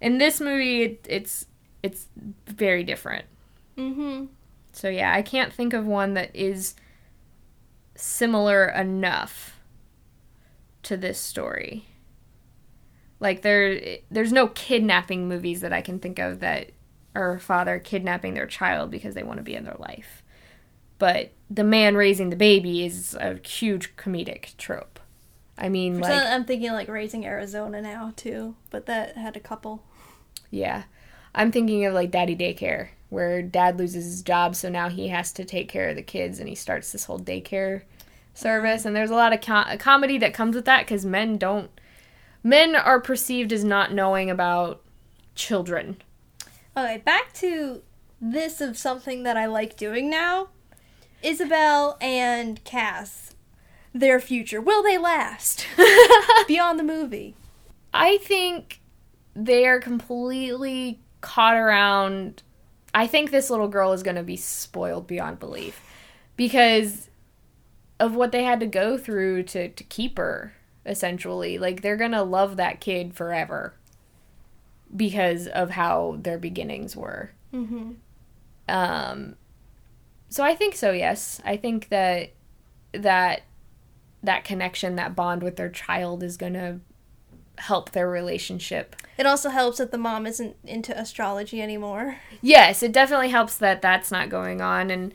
[0.00, 1.46] In this movie, it, it's
[1.82, 2.06] it's
[2.46, 3.24] very different.
[3.76, 4.26] Mm-hmm.
[4.72, 6.74] So yeah, I can't think of one that is
[7.94, 9.58] similar enough
[10.84, 11.86] to this story.
[13.20, 16.70] Like there there's no kidnapping movies that I can think of that
[17.14, 20.22] are a father kidnapping their child because they want to be in their life.
[20.98, 25.00] But the man raising the baby is a huge comedic trope.
[25.58, 29.82] I mean like I'm thinking like raising Arizona now too, but that had a couple.
[30.50, 30.84] Yeah.
[31.34, 35.32] I'm thinking of like daddy daycare, where dad loses his job, so now he has
[35.34, 37.82] to take care of the kids and he starts this whole daycare
[38.32, 38.84] service.
[38.84, 41.70] And there's a lot of com- comedy that comes with that because men don't.
[42.46, 44.80] Men are perceived as not knowing about
[45.34, 46.00] children.
[46.76, 47.82] Okay, back to
[48.20, 50.50] this of something that I like doing now.
[51.24, 53.34] Isabel and Cass,
[53.92, 54.60] their future.
[54.60, 55.66] Will they last
[56.46, 57.34] beyond the movie?
[57.92, 58.80] I think
[59.34, 62.44] they are completely caught around.
[62.94, 65.82] I think this little girl is going to be spoiled beyond belief
[66.36, 67.10] because
[67.98, 70.52] of what they had to go through to, to keep her,
[70.86, 71.58] essentially.
[71.58, 73.74] Like, they're going to love that kid forever
[74.94, 77.32] because of how their beginnings were.
[77.52, 77.92] Mm-hmm.
[78.68, 79.36] Um,
[80.28, 80.92] so I think so.
[80.92, 82.32] Yes, I think that
[82.92, 83.42] that
[84.22, 86.80] that connection, that bond with their child, is going to
[87.58, 88.96] help their relationship.
[89.18, 92.18] It also helps that the mom isn't into astrology anymore.
[92.42, 95.14] Yes, it definitely helps that that's not going on, and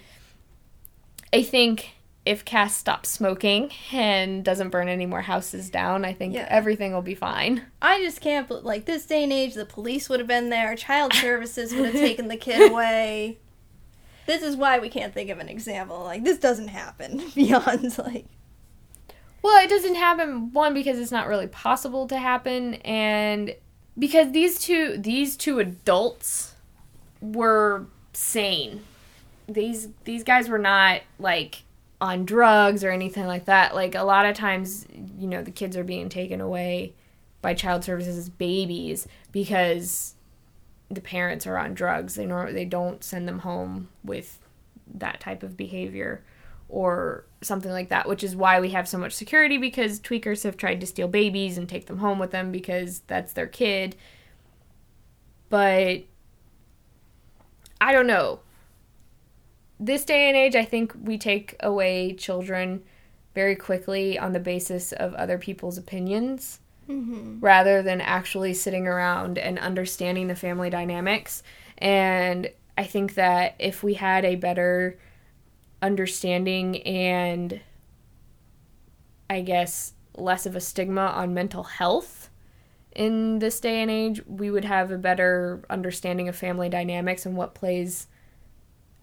[1.33, 1.91] I think
[2.25, 6.45] if Cass stops smoking and doesn't burn any more houses down, I think Yeah.
[6.49, 7.63] everything will be fine.
[7.81, 11.13] I just can't, like, this day and age, the police would have been there, child
[11.13, 13.39] services would have taken the kid away.
[14.27, 16.03] This is why we can't think of an example.
[16.03, 18.25] Like, this doesn't happen beyond, like,
[19.41, 23.55] Well, it doesn't happen one because it's not really possible to happen and
[23.97, 26.53] because these two these two adults
[27.19, 28.83] were sane.
[29.49, 31.63] These these guys were not like
[32.01, 33.75] on drugs or anything like that.
[33.75, 34.87] Like a lot of times,
[35.17, 36.95] you know, the kids are being taken away
[37.41, 40.15] by child services as babies because
[40.89, 42.15] the parents are on drugs.
[42.15, 44.39] They nor they don't send them home with
[44.93, 46.23] that type of behavior
[46.67, 50.57] or something like that, which is why we have so much security because tweakers have
[50.57, 53.95] tried to steal babies and take them home with them because that's their kid.
[55.49, 56.03] But
[57.79, 58.39] I don't know.
[59.83, 62.83] This day and age, I think we take away children
[63.33, 67.39] very quickly on the basis of other people's opinions mm-hmm.
[67.39, 71.41] rather than actually sitting around and understanding the family dynamics.
[71.79, 74.99] And I think that if we had a better
[75.81, 77.59] understanding and
[79.31, 82.29] I guess less of a stigma on mental health
[82.95, 87.35] in this day and age, we would have a better understanding of family dynamics and
[87.35, 88.05] what plays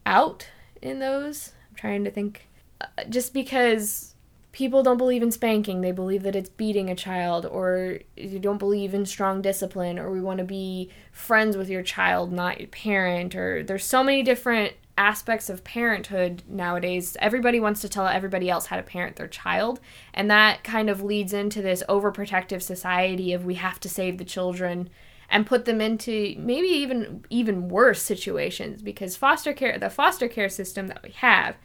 [0.06, 0.46] out
[0.82, 1.52] in those.
[1.70, 2.48] I'm trying to think.
[2.80, 4.14] Uh, just because
[4.52, 8.58] people don't believe in spanking, they believe that it's beating a child, or you don't
[8.58, 12.68] believe in strong discipline, or we want to be friends with your child, not your
[12.68, 17.16] parent, or there's so many different aspects of parenthood nowadays.
[17.20, 19.80] Everybody wants to tell everybody else how to parent their child,
[20.12, 24.24] and that kind of leads into this overprotective society of we have to save the
[24.24, 24.90] children
[25.28, 30.48] and put them into maybe even even worse situations because foster care the foster care
[30.48, 31.56] system that we have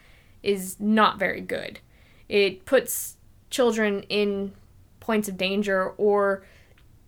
[0.41, 1.80] is not very good.
[2.28, 3.18] It puts
[3.49, 4.53] children in
[4.99, 6.43] points of danger or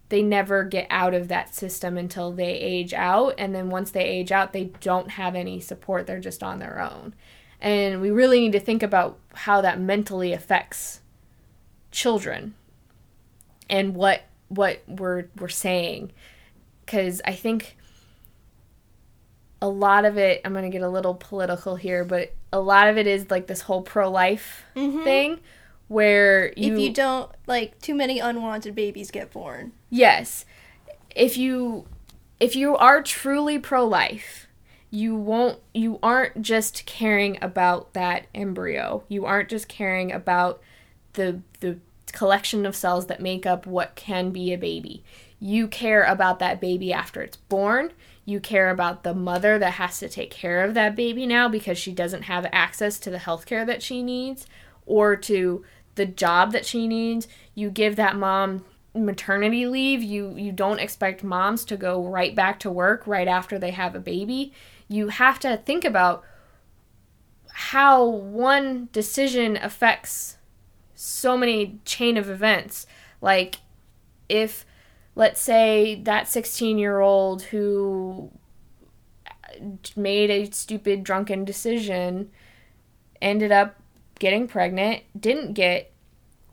[0.09, 4.03] they never get out of that system until they age out and then once they
[4.03, 7.13] age out they don't have any support they're just on their own
[7.61, 11.01] and we really need to think about how that mentally affects
[11.91, 12.53] children
[13.69, 16.11] and what what we're we're saying
[16.87, 17.75] cuz i think
[19.61, 22.87] a lot of it i'm going to get a little political here but a lot
[22.87, 25.03] of it is like this whole pro-life Mhm.
[25.03, 25.39] thing
[25.87, 29.71] where you if you don't like too many unwanted babies get born.
[29.91, 30.43] Yes.
[31.15, 31.85] If you
[32.39, 34.47] if you are truly pro-life,
[34.89, 39.03] you won't you aren't just caring about that embryo.
[39.09, 40.59] You aren't just caring about
[41.13, 41.77] the the
[42.11, 45.03] collection of cells that make up what can be a baby.
[45.39, 47.91] You care about that baby after it's born.
[48.23, 51.77] You care about the mother that has to take care of that baby now because
[51.77, 54.47] she doesn't have access to the health care that she needs
[54.85, 55.63] or to
[55.95, 57.27] the job that she needs.
[57.53, 58.65] You give that mom
[58.95, 60.01] maternity leave.
[60.01, 63.95] You you don't expect moms to go right back to work right after they have
[63.95, 64.53] a baby.
[64.87, 66.23] You have to think about
[67.51, 70.37] how one decision affects
[70.95, 72.87] so many chain of events.
[73.21, 73.57] Like
[74.29, 74.65] if
[75.15, 78.31] let's say that 16 year old who
[79.95, 82.29] made a stupid drunken decision
[83.21, 83.77] ended up
[84.19, 85.91] getting pregnant, didn't get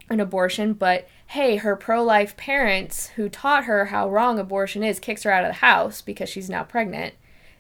[0.09, 5.01] an abortion, but hey, her pro life parents who taught her how wrong abortion is
[5.01, 7.15] kicks her out of the house because she's now pregnant,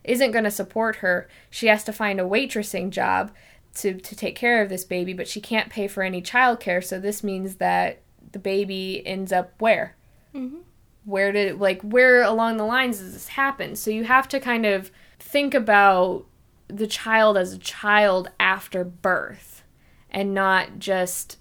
[0.04, 1.28] isn't going to support her.
[1.50, 3.32] She has to find a waitressing job
[3.76, 7.00] to, to take care of this baby, but she can't pay for any childcare, so
[7.00, 8.00] this means that
[8.32, 9.96] the baby ends up where?
[10.34, 10.58] Mm-hmm.
[11.04, 13.76] Where did, like, where along the lines does this happen?
[13.76, 16.26] So you have to kind of think about
[16.68, 19.62] the child as a child after birth
[20.10, 21.38] and not just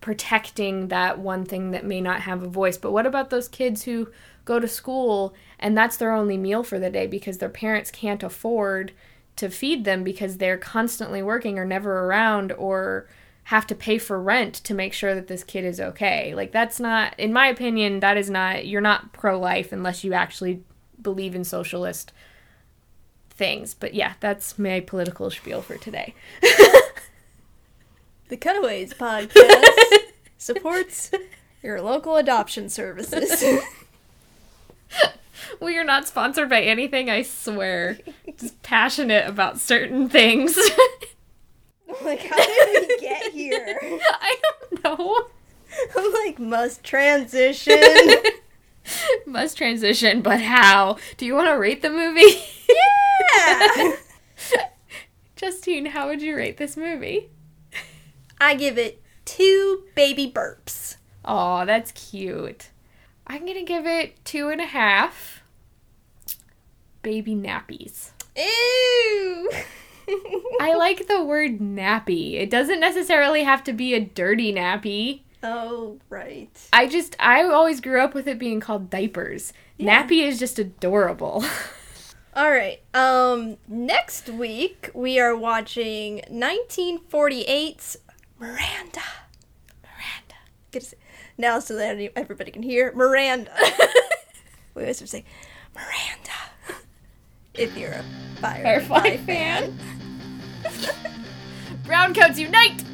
[0.00, 2.78] protecting that one thing that may not have a voice.
[2.78, 4.10] But what about those kids who
[4.44, 8.22] go to school and that's their only meal for the day because their parents can't
[8.22, 8.92] afford
[9.36, 13.06] to feed them because they're constantly working or never around or
[13.48, 16.34] have to pay for rent to make sure that this kid is okay.
[16.34, 20.12] Like that's not in my opinion that is not you're not pro life unless you
[20.12, 20.62] actually
[21.00, 22.12] believe in socialist
[23.30, 23.74] things.
[23.74, 26.14] But yeah, that's my political spiel for today.
[28.28, 29.32] The Cutaways podcast
[30.38, 31.10] supports
[31.62, 33.42] your local adoption services.
[35.60, 37.96] we are not sponsored by anything, I swear.
[38.38, 40.58] Just passionate about certain things.
[42.04, 43.78] like, how did we get here?
[44.20, 45.26] I don't know.
[45.96, 47.78] I'm like, must transition.
[49.26, 50.96] Must transition, but how?
[51.18, 52.40] Do you want to rate the movie?
[53.76, 53.96] yeah!
[55.36, 57.28] Justine, how would you rate this movie?
[58.40, 60.96] I give it two baby burps.
[61.22, 62.70] Oh, that's cute.
[63.26, 65.42] I'm gonna give it two and a half
[67.02, 68.12] baby nappies.
[68.34, 69.50] Ew!
[70.60, 72.34] I like the word nappy.
[72.34, 75.20] It doesn't necessarily have to be a dirty nappy.
[75.42, 76.50] Oh, right.
[76.72, 79.52] I just I always grew up with it being called diapers.
[79.76, 80.04] Yeah.
[80.04, 81.44] Nappy is just adorable.
[82.34, 82.80] All right.
[82.94, 87.98] Um next week we are watching 1948's
[88.38, 89.02] Miranda.
[89.82, 90.36] Miranda.
[90.72, 90.96] Get to say,
[91.36, 93.52] now so that everybody can hear Miranda.
[94.74, 95.24] we always have to say
[95.74, 96.47] Miranda.
[97.58, 98.04] If you're a
[98.40, 99.78] Firefly, Firefly fan.
[101.84, 102.84] Brown coats unite!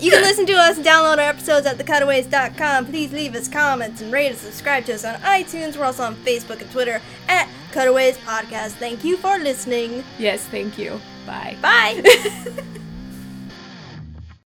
[0.00, 2.86] You can listen to us and download our episodes at thecutaways.com.
[2.86, 5.76] Please leave us comments and rate and subscribe to us on iTunes.
[5.76, 8.72] We're also on Facebook and Twitter at Cutaways Podcast.
[8.72, 10.02] Thank you for listening.
[10.18, 11.00] Yes, thank you.
[11.26, 11.56] Bye.
[11.62, 12.02] Bye.